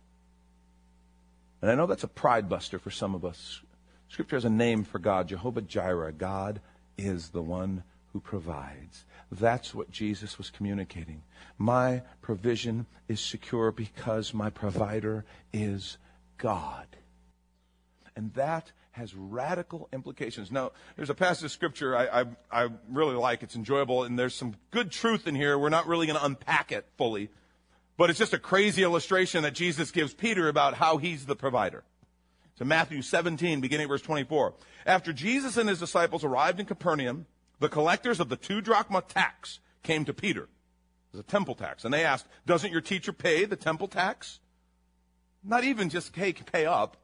And 1.64 1.70
I 1.70 1.76
know 1.76 1.86
that's 1.86 2.04
a 2.04 2.08
pride 2.08 2.46
buster 2.46 2.78
for 2.78 2.90
some 2.90 3.14
of 3.14 3.24
us. 3.24 3.62
Scripture 4.08 4.36
has 4.36 4.44
a 4.44 4.50
name 4.50 4.84
for 4.84 4.98
God, 4.98 5.28
Jehovah 5.28 5.62
Jireh. 5.62 6.12
God 6.12 6.60
is 6.98 7.30
the 7.30 7.40
one 7.40 7.84
who 8.12 8.20
provides. 8.20 9.06
That's 9.32 9.74
what 9.74 9.90
Jesus 9.90 10.36
was 10.36 10.50
communicating. 10.50 11.22
My 11.56 12.02
provision 12.20 12.84
is 13.08 13.18
secure 13.18 13.72
because 13.72 14.34
my 14.34 14.50
provider 14.50 15.24
is 15.54 15.96
God. 16.36 16.86
And 18.14 18.34
that 18.34 18.72
has 18.90 19.14
radical 19.14 19.88
implications. 19.90 20.52
Now, 20.52 20.72
there's 20.96 21.08
a 21.08 21.14
passage 21.14 21.46
of 21.46 21.50
scripture 21.50 21.96
I, 21.96 22.20
I, 22.20 22.24
I 22.52 22.68
really 22.90 23.16
like. 23.16 23.42
It's 23.42 23.56
enjoyable, 23.56 24.04
and 24.04 24.18
there's 24.18 24.34
some 24.34 24.56
good 24.70 24.90
truth 24.90 25.26
in 25.26 25.34
here. 25.34 25.58
We're 25.58 25.70
not 25.70 25.86
really 25.86 26.06
going 26.06 26.18
to 26.18 26.26
unpack 26.26 26.72
it 26.72 26.84
fully, 26.98 27.30
but 27.96 28.10
it's 28.10 28.18
just 28.18 28.34
a 28.34 28.38
crazy 28.38 28.82
illustration 28.82 29.42
that 29.42 29.54
Jesus 29.54 29.90
gives 29.90 30.14
Peter 30.14 30.48
about 30.48 30.74
how 30.74 30.98
he's 30.98 31.26
the 31.26 31.36
provider. 31.36 31.84
So 32.56 32.64
Matthew 32.64 33.02
17, 33.02 33.60
beginning 33.60 33.88
verse 33.88 34.02
24. 34.02 34.54
After 34.86 35.12
Jesus 35.12 35.56
and 35.56 35.68
his 35.68 35.80
disciples 35.80 36.24
arrived 36.24 36.60
in 36.60 36.66
Capernaum, 36.66 37.26
the 37.58 37.68
collectors 37.68 38.20
of 38.20 38.28
the 38.28 38.36
two 38.36 38.60
drachma 38.60 39.02
tax 39.02 39.58
came 39.82 40.04
to 40.04 40.14
Peter. 40.14 40.42
It 40.42 40.48
was 41.12 41.20
a 41.20 41.24
temple 41.24 41.54
tax. 41.54 41.84
And 41.84 41.92
they 41.92 42.04
asked, 42.04 42.26
Doesn't 42.46 42.72
your 42.72 42.80
teacher 42.80 43.12
pay 43.12 43.44
the 43.44 43.56
temple 43.56 43.88
tax? 43.88 44.40
Not 45.42 45.64
even 45.64 45.90
just, 45.90 46.14
hey, 46.14 46.32
pay 46.32 46.66
up, 46.66 46.96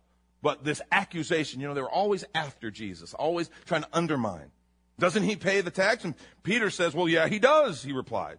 but 0.42 0.64
this 0.64 0.80
accusation. 0.90 1.60
You 1.60 1.68
know, 1.68 1.74
they 1.74 1.82
were 1.82 1.90
always 1.90 2.24
after 2.34 2.70
Jesus, 2.70 3.14
always 3.14 3.50
trying 3.66 3.82
to 3.82 3.88
undermine. 3.92 4.50
Doesn't 4.98 5.22
he 5.22 5.36
pay 5.36 5.60
the 5.60 5.70
tax? 5.70 6.04
And 6.04 6.14
Peter 6.42 6.70
says, 6.70 6.94
Well, 6.94 7.08
yeah, 7.08 7.28
he 7.28 7.38
does, 7.38 7.82
he 7.82 7.92
replied. 7.92 8.38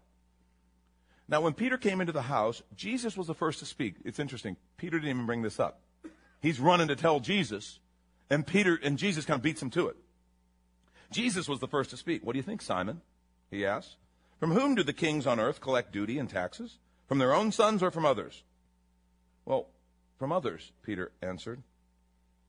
Now, 1.32 1.40
when 1.40 1.54
Peter 1.54 1.78
came 1.78 2.02
into 2.02 2.12
the 2.12 2.24
house, 2.24 2.62
Jesus 2.76 3.16
was 3.16 3.26
the 3.26 3.34
first 3.34 3.60
to 3.60 3.66
speak. 3.66 3.96
It's 4.04 4.20
interesting. 4.20 4.58
Peter 4.76 5.00
didn't 5.00 5.16
even 5.16 5.26
bring 5.26 5.44
this 5.44 5.62
up. 5.62 5.80
He's 6.42 6.60
running 6.60 6.90
to 6.90 6.96
tell 6.98 7.22
Jesus, 7.22 7.80
and 8.30 8.46
Peter 8.46 8.78
and 8.84 8.98
Jesus 8.98 9.24
kind 9.24 9.38
of 9.38 9.42
beats 9.42 9.62
him 9.62 9.70
to 9.72 9.88
it. 9.88 9.96
Jesus 11.10 11.48
was 11.48 11.60
the 11.60 11.70
first 11.70 11.90
to 11.92 11.98
speak. 11.98 12.26
What 12.26 12.34
do 12.34 12.40
you 12.40 12.44
think, 12.44 12.62
Simon? 12.62 13.00
He 13.50 13.66
asked. 13.66 13.96
From 14.40 14.52
whom 14.52 14.76
do 14.76 14.84
the 14.84 14.92
kings 14.92 15.26
on 15.26 15.40
earth 15.40 15.62
collect 15.62 15.94
duty 15.94 16.20
and 16.20 16.30
taxes? 16.30 16.80
From 17.08 17.20
their 17.20 17.34
own 17.34 17.54
sons 17.54 17.82
or 17.82 17.92
from 17.92 18.06
others? 18.06 18.44
Well, 19.46 19.68
from 20.20 20.34
others, 20.34 20.74
Peter 20.84 21.12
answered. 21.22 21.64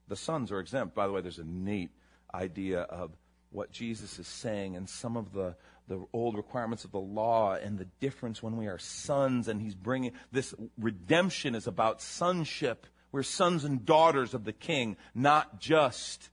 The 0.09 0.15
sons 0.17 0.51
are 0.51 0.59
exempt. 0.59 0.93
By 0.93 1.07
the 1.07 1.13
way, 1.13 1.21
there's 1.21 1.39
a 1.39 1.45
neat 1.45 1.91
idea 2.33 2.81
of 2.81 3.11
what 3.49 3.71
Jesus 3.71 4.19
is 4.19 4.27
saying 4.27 4.75
and 4.75 4.89
some 4.89 5.15
of 5.15 5.31
the, 5.31 5.55
the 5.87 6.03
old 6.13 6.35
requirements 6.35 6.85
of 6.85 6.91
the 6.91 6.99
law 6.99 7.53
and 7.53 7.77
the 7.77 7.87
difference 7.99 8.41
when 8.41 8.57
we 8.57 8.67
are 8.67 8.77
sons. 8.77 9.47
And 9.47 9.61
he's 9.61 9.75
bringing 9.75 10.13
this 10.31 10.53
redemption 10.77 11.55
is 11.55 11.67
about 11.67 12.01
sonship. 12.01 12.87
We're 13.11 13.23
sons 13.23 13.63
and 13.63 13.85
daughters 13.85 14.33
of 14.33 14.43
the 14.43 14.53
king, 14.53 14.97
not 15.13 15.59
just 15.59 16.29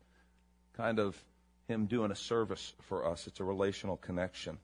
kind 0.77 0.99
of 0.99 1.23
him 1.69 1.87
doing 1.87 2.11
a 2.11 2.17
service 2.17 2.75
for 2.83 3.07
us. 3.07 3.27
It's 3.27 3.41
a 3.41 3.45
relational 3.45 3.97
connection. 3.97 4.59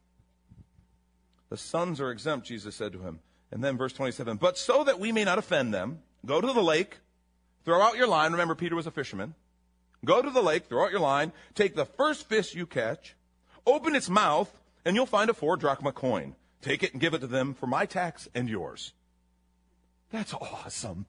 The 1.49 1.57
sons 1.57 2.01
are 2.01 2.11
exempt, 2.11 2.47
Jesus 2.47 2.75
said 2.75 2.93
to 2.93 3.01
him. 3.01 3.21
And 3.53 3.63
then 3.63 3.77
verse 3.77 3.93
27 3.93 4.39
But 4.39 4.59
so 4.59 4.85
that 4.85 4.99
we 4.99 5.13
may 5.13 5.25
not 5.25 5.39
offend 5.39 5.73
them, 5.73 6.01
go 6.25 6.41
to 6.41 6.53
the 6.53 6.63
lake, 6.63 6.99
throw 7.65 7.81
out 7.83 7.97
your 7.97 8.09
line. 8.09 8.33
Remember, 8.33 8.55
Peter 8.55 8.75
was 8.75 8.87
a 8.87 8.91
fisherman. 8.91 9.35
Go 10.05 10.23
to 10.23 10.31
the 10.31 10.43
lake, 10.43 10.67
throw 10.67 10.85
out 10.85 10.91
your 10.91 11.01
line, 11.01 11.33
take 11.55 11.75
the 11.75 11.85
first 11.85 12.29
fish 12.29 12.55
you 12.55 12.67
catch, 12.67 13.17
open 13.67 13.95
its 13.95 14.09
mouth, 14.09 14.51
and 14.87 14.95
you'll 14.95 15.05
find 15.05 15.29
a 15.29 15.35
four 15.35 15.57
drachma 15.57 15.93
coin. 15.93 16.37
Take 16.63 16.83
it 16.83 16.93
and 16.93 17.01
give 17.01 17.13
it 17.13 17.19
to 17.19 17.27
them 17.27 17.55
for 17.55 17.67
my 17.67 17.85
tax 17.85 18.29
and 18.35 18.49
yours. 18.49 18.95
That's 20.13 20.33
awesome. 20.33 21.07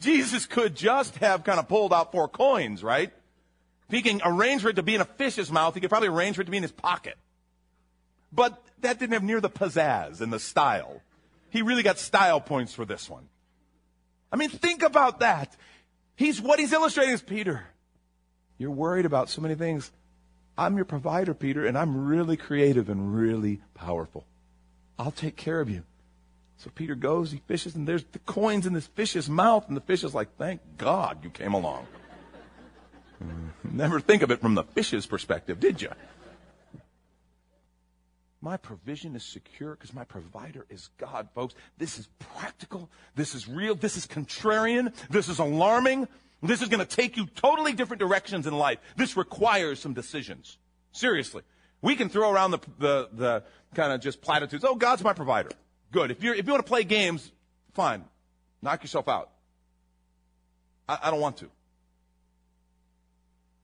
Jesus 0.00 0.46
could 0.46 0.76
just 0.76 1.16
have 1.16 1.44
kind 1.44 1.58
of 1.58 1.68
pulled 1.68 1.92
out 1.92 2.12
four 2.12 2.28
coins, 2.28 2.82
right? 2.82 3.12
If 3.88 3.94
he 3.94 4.00
can 4.00 4.20
arrange 4.24 4.62
for 4.62 4.68
it 4.68 4.76
to 4.76 4.82
be 4.82 4.94
in 4.94 5.00
a 5.00 5.04
fish's 5.04 5.50
mouth, 5.50 5.74
he 5.74 5.80
could 5.80 5.90
probably 5.90 6.08
arrange 6.08 6.36
for 6.36 6.42
it 6.42 6.46
to 6.46 6.50
be 6.50 6.56
in 6.56 6.62
his 6.62 6.72
pocket. 6.72 7.16
But 8.32 8.62
that 8.80 8.98
didn't 8.98 9.12
have 9.12 9.22
near 9.22 9.40
the 9.40 9.50
pizzazz 9.50 10.20
and 10.20 10.32
the 10.32 10.38
style. 10.38 11.02
He 11.50 11.62
really 11.62 11.82
got 11.82 11.98
style 11.98 12.40
points 12.40 12.74
for 12.74 12.84
this 12.84 13.10
one. 13.10 13.28
I 14.32 14.36
mean, 14.36 14.50
think 14.50 14.82
about 14.82 15.20
that. 15.20 15.56
He's 16.16 16.40
what 16.40 16.58
he's 16.58 16.72
illustrating 16.72 17.14
is 17.14 17.22
Peter. 17.22 17.64
You're 18.56 18.70
worried 18.70 19.04
about 19.04 19.28
so 19.30 19.42
many 19.42 19.56
things. 19.56 19.90
I'm 20.56 20.76
your 20.76 20.84
provider, 20.84 21.34
Peter, 21.34 21.66
and 21.66 21.76
I'm 21.76 22.06
really 22.06 22.36
creative 22.36 22.88
and 22.88 23.14
really 23.14 23.60
powerful. 23.74 24.24
I'll 24.98 25.10
take 25.10 25.36
care 25.36 25.60
of 25.60 25.68
you. 25.68 25.82
So 26.58 26.70
Peter 26.74 26.94
goes, 26.94 27.32
he 27.32 27.42
fishes, 27.46 27.74
and 27.74 27.86
there's 27.86 28.04
the 28.12 28.20
coins 28.20 28.64
in 28.66 28.72
this 28.72 28.86
fish's 28.86 29.28
mouth, 29.28 29.66
and 29.66 29.76
the 29.76 29.80
fish 29.80 30.04
is 30.04 30.14
like, 30.14 30.36
thank 30.38 30.60
God 30.78 31.24
you 31.24 31.30
came 31.30 31.52
along. 31.52 31.86
Never 33.64 34.00
think 34.00 34.22
of 34.22 34.30
it 34.30 34.40
from 34.40 34.54
the 34.54 34.62
fish's 34.62 35.06
perspective, 35.06 35.58
did 35.58 35.82
you? 35.82 35.90
My 38.44 38.58
provision 38.58 39.16
is 39.16 39.24
secure 39.24 39.70
because 39.70 39.94
my 39.94 40.04
provider 40.04 40.66
is 40.68 40.90
God, 40.98 41.30
folks. 41.34 41.54
This 41.78 41.98
is 41.98 42.08
practical. 42.18 42.90
This 43.14 43.34
is 43.34 43.48
real. 43.48 43.74
This 43.74 43.96
is 43.96 44.06
contrarian. 44.06 44.92
This 45.08 45.30
is 45.30 45.38
alarming. 45.38 46.08
This 46.42 46.60
is 46.60 46.68
going 46.68 46.86
to 46.86 46.96
take 46.96 47.16
you 47.16 47.24
totally 47.24 47.72
different 47.72 48.00
directions 48.00 48.46
in 48.46 48.52
life. 48.52 48.80
This 48.98 49.16
requires 49.16 49.80
some 49.80 49.94
decisions. 49.94 50.58
Seriously. 50.92 51.42
We 51.80 51.96
can 51.96 52.10
throw 52.10 52.30
around 52.30 52.50
the, 52.50 52.58
the, 52.78 53.08
the 53.14 53.44
kind 53.74 53.94
of 53.94 54.02
just 54.02 54.20
platitudes. 54.20 54.62
Oh, 54.62 54.74
God's 54.74 55.02
my 55.02 55.14
provider. 55.14 55.48
Good. 55.90 56.10
If, 56.10 56.22
you're, 56.22 56.34
if 56.34 56.44
you 56.44 56.52
want 56.52 56.66
to 56.66 56.68
play 56.68 56.84
games, 56.84 57.32
fine. 57.72 58.04
Knock 58.60 58.82
yourself 58.82 59.08
out. 59.08 59.30
I, 60.86 60.98
I 61.04 61.10
don't 61.10 61.20
want 61.20 61.38
to. 61.38 61.48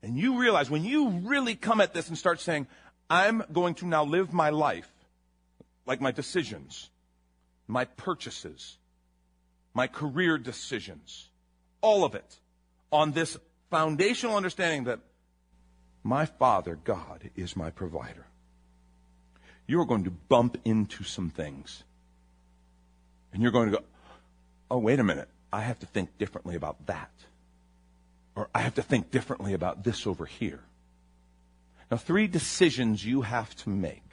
And 0.01 0.17
you 0.17 0.39
realize 0.39 0.71
when 0.71 0.83
you 0.83 1.09
really 1.09 1.53
come 1.53 1.81
at 1.81 1.93
this 1.93 2.07
and 2.07 2.17
start 2.17 2.41
saying, 2.41 2.65
I'm 3.11 3.43
going 3.51 3.75
to 3.75 3.85
now 3.85 4.05
live 4.05 4.31
my 4.31 4.51
life, 4.51 4.89
like 5.85 5.99
my 5.99 6.11
decisions, 6.11 6.89
my 7.67 7.83
purchases, 7.83 8.77
my 9.73 9.87
career 9.87 10.37
decisions, 10.37 11.29
all 11.81 12.05
of 12.05 12.15
it, 12.15 12.39
on 12.89 13.11
this 13.11 13.37
foundational 13.69 14.37
understanding 14.37 14.85
that 14.85 15.01
my 16.03 16.25
Father, 16.25 16.79
God, 16.81 17.29
is 17.35 17.57
my 17.57 17.69
provider. 17.69 18.27
You're 19.67 19.85
going 19.85 20.05
to 20.05 20.11
bump 20.11 20.55
into 20.63 21.03
some 21.03 21.29
things. 21.29 21.83
And 23.33 23.43
you're 23.43 23.51
going 23.51 23.71
to 23.71 23.77
go, 23.77 23.83
oh, 24.69 24.77
wait 24.77 25.01
a 25.01 25.03
minute. 25.03 25.27
I 25.51 25.63
have 25.63 25.79
to 25.79 25.85
think 25.85 26.17
differently 26.17 26.55
about 26.55 26.85
that. 26.85 27.11
Or 28.37 28.47
I 28.55 28.59
have 28.59 28.75
to 28.75 28.81
think 28.81 29.11
differently 29.11 29.53
about 29.53 29.83
this 29.83 30.07
over 30.07 30.25
here. 30.25 30.61
Now, 31.91 31.97
three 31.97 32.27
decisions 32.27 33.05
you 33.05 33.21
have 33.21 33.53
to 33.57 33.69
make, 33.69 34.09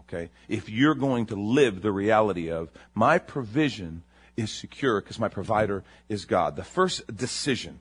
okay, 0.00 0.30
if 0.48 0.68
you're 0.68 0.96
going 0.96 1.26
to 1.26 1.36
live 1.36 1.80
the 1.80 1.92
reality 1.92 2.50
of 2.50 2.70
my 2.92 3.18
provision 3.18 4.02
is 4.36 4.52
secure 4.52 5.00
because 5.00 5.20
my 5.20 5.28
provider 5.28 5.84
is 6.08 6.24
God. 6.24 6.56
The 6.56 6.64
first 6.64 7.16
decision 7.16 7.78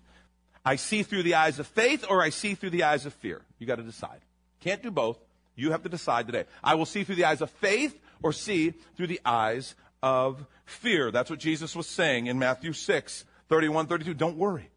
I 0.64 0.76
see 0.76 1.02
through 1.02 1.24
the 1.24 1.36
eyes 1.36 1.58
of 1.58 1.66
faith 1.66 2.06
or 2.08 2.22
I 2.22 2.30
see 2.30 2.54
through 2.54 2.70
the 2.70 2.84
eyes 2.84 3.08
of 3.08 3.14
fear. 3.14 3.42
You 3.58 3.66
got 3.66 3.78
to 3.78 3.84
decide. 3.84 4.22
Can't 4.62 4.84
do 4.84 4.92
both. 4.92 5.18
You 5.56 5.72
have 5.72 5.84
to 5.84 5.90
decide 5.90 6.28
today. 6.28 6.46
I 6.64 6.76
will 6.76 6.86
see 6.86 7.04
through 7.04 7.16
the 7.16 7.26
eyes 7.26 7.42
of 7.42 7.50
faith 7.50 8.00
or 8.22 8.34
see 8.34 8.76
through 8.96 9.08
the 9.08 9.20
eyes 9.26 9.74
of 10.02 10.46
fear. 10.66 11.12
That's 11.12 11.30
what 11.30 11.40
Jesus 11.40 11.76
was 11.76 11.88
saying 11.88 12.28
in 12.28 12.38
Matthew 12.40 12.72
6, 12.72 13.26
31, 13.50 13.88
32. 13.88 14.14
Don't 14.14 14.38
worry. 14.38 14.70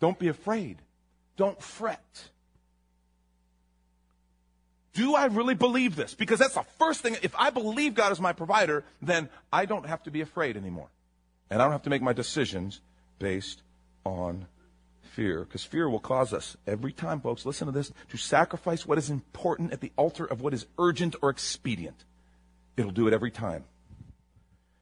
Don't 0.00 0.18
be 0.18 0.28
afraid. 0.28 0.78
Don't 1.36 1.60
fret. 1.60 2.28
Do 4.96 5.14
I 5.14 5.26
really 5.26 5.54
believe 5.54 5.94
this? 5.94 6.14
Because 6.14 6.38
that's 6.38 6.54
the 6.54 6.64
first 6.78 7.02
thing. 7.02 7.18
If 7.22 7.34
I 7.38 7.50
believe 7.50 7.94
God 7.94 8.12
is 8.12 8.20
my 8.20 8.32
provider, 8.32 8.82
then 9.02 9.28
I 9.52 9.66
don't 9.66 9.84
have 9.84 10.02
to 10.04 10.10
be 10.10 10.22
afraid 10.22 10.56
anymore. 10.56 10.88
And 11.50 11.60
I 11.60 11.66
don't 11.66 11.72
have 11.72 11.82
to 11.82 11.90
make 11.90 12.00
my 12.00 12.14
decisions 12.14 12.80
based 13.18 13.60
on 14.06 14.46
fear. 15.02 15.44
Because 15.44 15.64
fear 15.64 15.90
will 15.90 16.00
cause 16.00 16.32
us, 16.32 16.56
every 16.66 16.92
time, 16.92 17.20
folks, 17.20 17.44
listen 17.44 17.66
to 17.66 17.72
this, 17.72 17.92
to 18.08 18.16
sacrifice 18.16 18.86
what 18.86 18.96
is 18.96 19.10
important 19.10 19.74
at 19.74 19.82
the 19.82 19.92
altar 19.96 20.24
of 20.24 20.40
what 20.40 20.54
is 20.54 20.64
urgent 20.78 21.14
or 21.20 21.28
expedient. 21.28 22.06
It'll 22.78 22.90
do 22.90 23.06
it 23.06 23.12
every 23.12 23.30
time. 23.30 23.64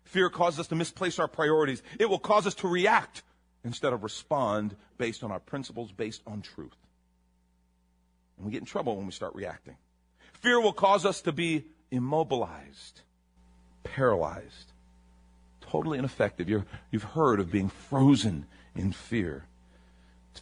Fear 0.05 0.31
causes 0.31 0.61
us 0.61 0.69
to 0.69 0.77
misplace 0.77 1.19
our 1.19 1.27
priorities. 1.27 1.83
It 1.99 2.09
will 2.09 2.21
cause 2.21 2.47
us 2.47 2.55
to 2.57 2.69
react 2.69 3.25
instead 3.65 3.93
of 3.93 4.05
respond 4.05 4.77
based 4.97 5.25
on 5.25 5.33
our 5.33 5.41
principles, 5.41 5.91
based 5.91 6.23
on 6.25 6.41
truth. 6.41 6.77
And 8.37 8.47
we 8.47 8.53
get 8.53 8.61
in 8.61 8.67
trouble 8.67 8.97
when 8.97 9.07
we 9.07 9.13
start 9.13 9.35
reacting. 9.35 9.75
Fear 10.45 10.61
will 10.61 10.75
cause 10.75 11.07
us 11.07 11.23
to 11.23 11.33
be 11.33 11.65
immobilized, 11.91 13.01
paralyzed, 13.83 14.73
totally 15.63 15.99
ineffective. 15.99 16.51
you 16.51 16.65
have 16.93 17.03
heard 17.03 17.41
of 17.41 17.51
being 17.51 17.71
frozen 17.71 18.45
in 18.77 18.93
fear. 18.93 19.47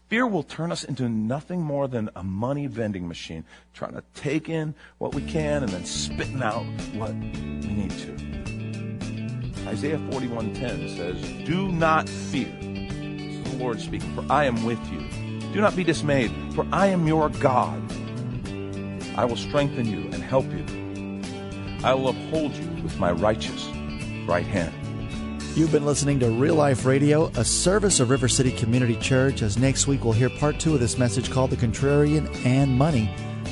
Fear 0.08 0.26
will 0.26 0.42
turn 0.42 0.72
us 0.72 0.82
into 0.82 1.08
nothing 1.08 1.60
more 1.62 1.86
than 1.86 2.10
a 2.16 2.24
money 2.24 2.66
vending 2.66 3.06
machine, 3.06 3.44
trying 3.74 3.92
to 3.92 4.02
take 4.12 4.48
in 4.48 4.74
what 4.98 5.14
we 5.14 5.22
can 5.22 5.62
and 5.62 5.70
then 5.70 5.84
spitting 5.84 6.42
out 6.42 6.64
what 6.94 7.14
we 7.14 7.28
need 7.68 7.92
to. 7.92 9.68
Isaiah 9.68 10.00
41:10 10.10 10.88
says, 10.96 11.46
"Do 11.46 11.70
not 11.70 12.08
fear." 12.08 12.52
This 12.60 13.46
is 13.46 13.52
the 13.52 13.58
Lord 13.58 13.80
speaking, 13.80 14.12
"For 14.16 14.24
I 14.28 14.46
am 14.46 14.64
with 14.64 14.84
you. 14.90 14.98
Do 15.52 15.60
not 15.60 15.76
be 15.76 15.84
dismayed, 15.84 16.32
for 16.54 16.66
I 16.72 16.88
am 16.88 17.06
your 17.06 17.28
God. 17.28 17.80
I 19.16 19.25
will 19.25 19.37
strengthen 19.37 19.87
you 19.87 20.11
and 20.12 20.22
help 20.22 20.46
you. 20.53 20.64
I 21.85 21.94
will 21.94 22.09
uphold 22.09 22.55
you 22.55 22.68
with 22.83 22.98
my 22.98 23.12
righteous 23.12 23.68
right 24.27 24.46
hand." 24.46 24.72
You've 25.55 25.72
been 25.72 25.85
listening 25.85 26.18
to 26.20 26.31
Real 26.31 26.55
Life 26.55 26.87
Radio, 26.87 27.31
a 27.37 27.44
service 27.44 28.01
of 28.01 28.09
River 28.09 28.27
City 28.27 28.53
Community 28.53 28.96
Church. 28.96 29.42
As 29.42 29.59
next 29.59 29.87
week 29.87 30.03
we'll 30.03 30.14
hear 30.14 30.31
part 30.31 30.59
two 30.59 30.72
of 30.72 30.81
this 30.81 30.96
message 30.96 31.31
called 31.31 31.51
The 31.51 31.57
Contrarian 31.57 32.27
and 32.46 32.79
Money. 32.79 33.11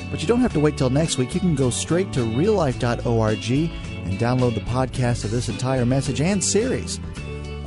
But 0.09 0.21
you 0.21 0.27
don't 0.27 0.41
have 0.41 0.53
to 0.53 0.59
wait 0.59 0.77
till 0.77 0.89
next 0.89 1.19
week. 1.19 1.35
You 1.35 1.39
can 1.39 1.53
go 1.53 1.69
straight 1.69 2.11
to 2.13 2.21
reallife.org 2.21 3.51
and 3.51 4.19
download 4.19 4.55
the 4.55 4.61
podcast 4.61 5.25
of 5.25 5.31
this 5.31 5.47
entire 5.47 5.85
message 5.85 6.21
and 6.21 6.43
series. 6.43 6.99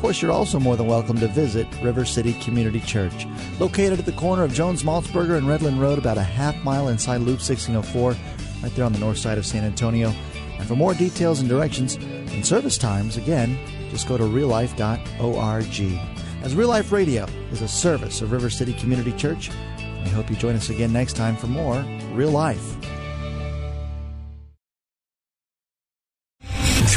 Course, 0.04 0.20
you're 0.20 0.32
also 0.32 0.60
more 0.60 0.76
than 0.76 0.86
welcome 0.86 1.18
to 1.18 1.28
visit 1.28 1.66
River 1.82 2.04
City 2.04 2.34
Community 2.34 2.78
Church, 2.78 3.26
located 3.58 3.98
at 3.98 4.04
the 4.04 4.12
corner 4.12 4.44
of 4.44 4.52
Jones 4.52 4.82
Maltsberger 4.82 5.38
and 5.38 5.46
Redland 5.46 5.80
Road, 5.80 5.96
about 5.96 6.18
a 6.18 6.22
half 6.22 6.54
mile 6.62 6.88
inside 6.88 7.22
Loop 7.22 7.40
1604, 7.40 8.14
right 8.62 8.74
there 8.76 8.84
on 8.84 8.92
the 8.92 8.98
north 8.98 9.16
side 9.16 9.38
of 9.38 9.46
San 9.46 9.64
Antonio. 9.64 10.12
And 10.58 10.68
for 10.68 10.76
more 10.76 10.92
details 10.92 11.40
and 11.40 11.48
directions 11.48 11.94
and 11.94 12.44
service 12.44 12.76
times, 12.76 13.16
again, 13.16 13.58
just 13.88 14.06
go 14.06 14.18
to 14.18 14.24
reallife.org. 14.24 15.98
As 16.44 16.54
Real 16.54 16.68
Life 16.68 16.92
Radio 16.92 17.24
is 17.50 17.62
a 17.62 17.68
service 17.68 18.20
of 18.20 18.30
River 18.30 18.50
City 18.50 18.74
Community 18.74 19.12
Church, 19.12 19.50
we 20.04 20.10
hope 20.10 20.28
you 20.28 20.36
join 20.36 20.54
us 20.54 20.68
again 20.68 20.92
next 20.92 21.16
time 21.16 21.34
for 21.34 21.46
more 21.46 21.82
Real 22.12 22.30
Life. 22.30 22.76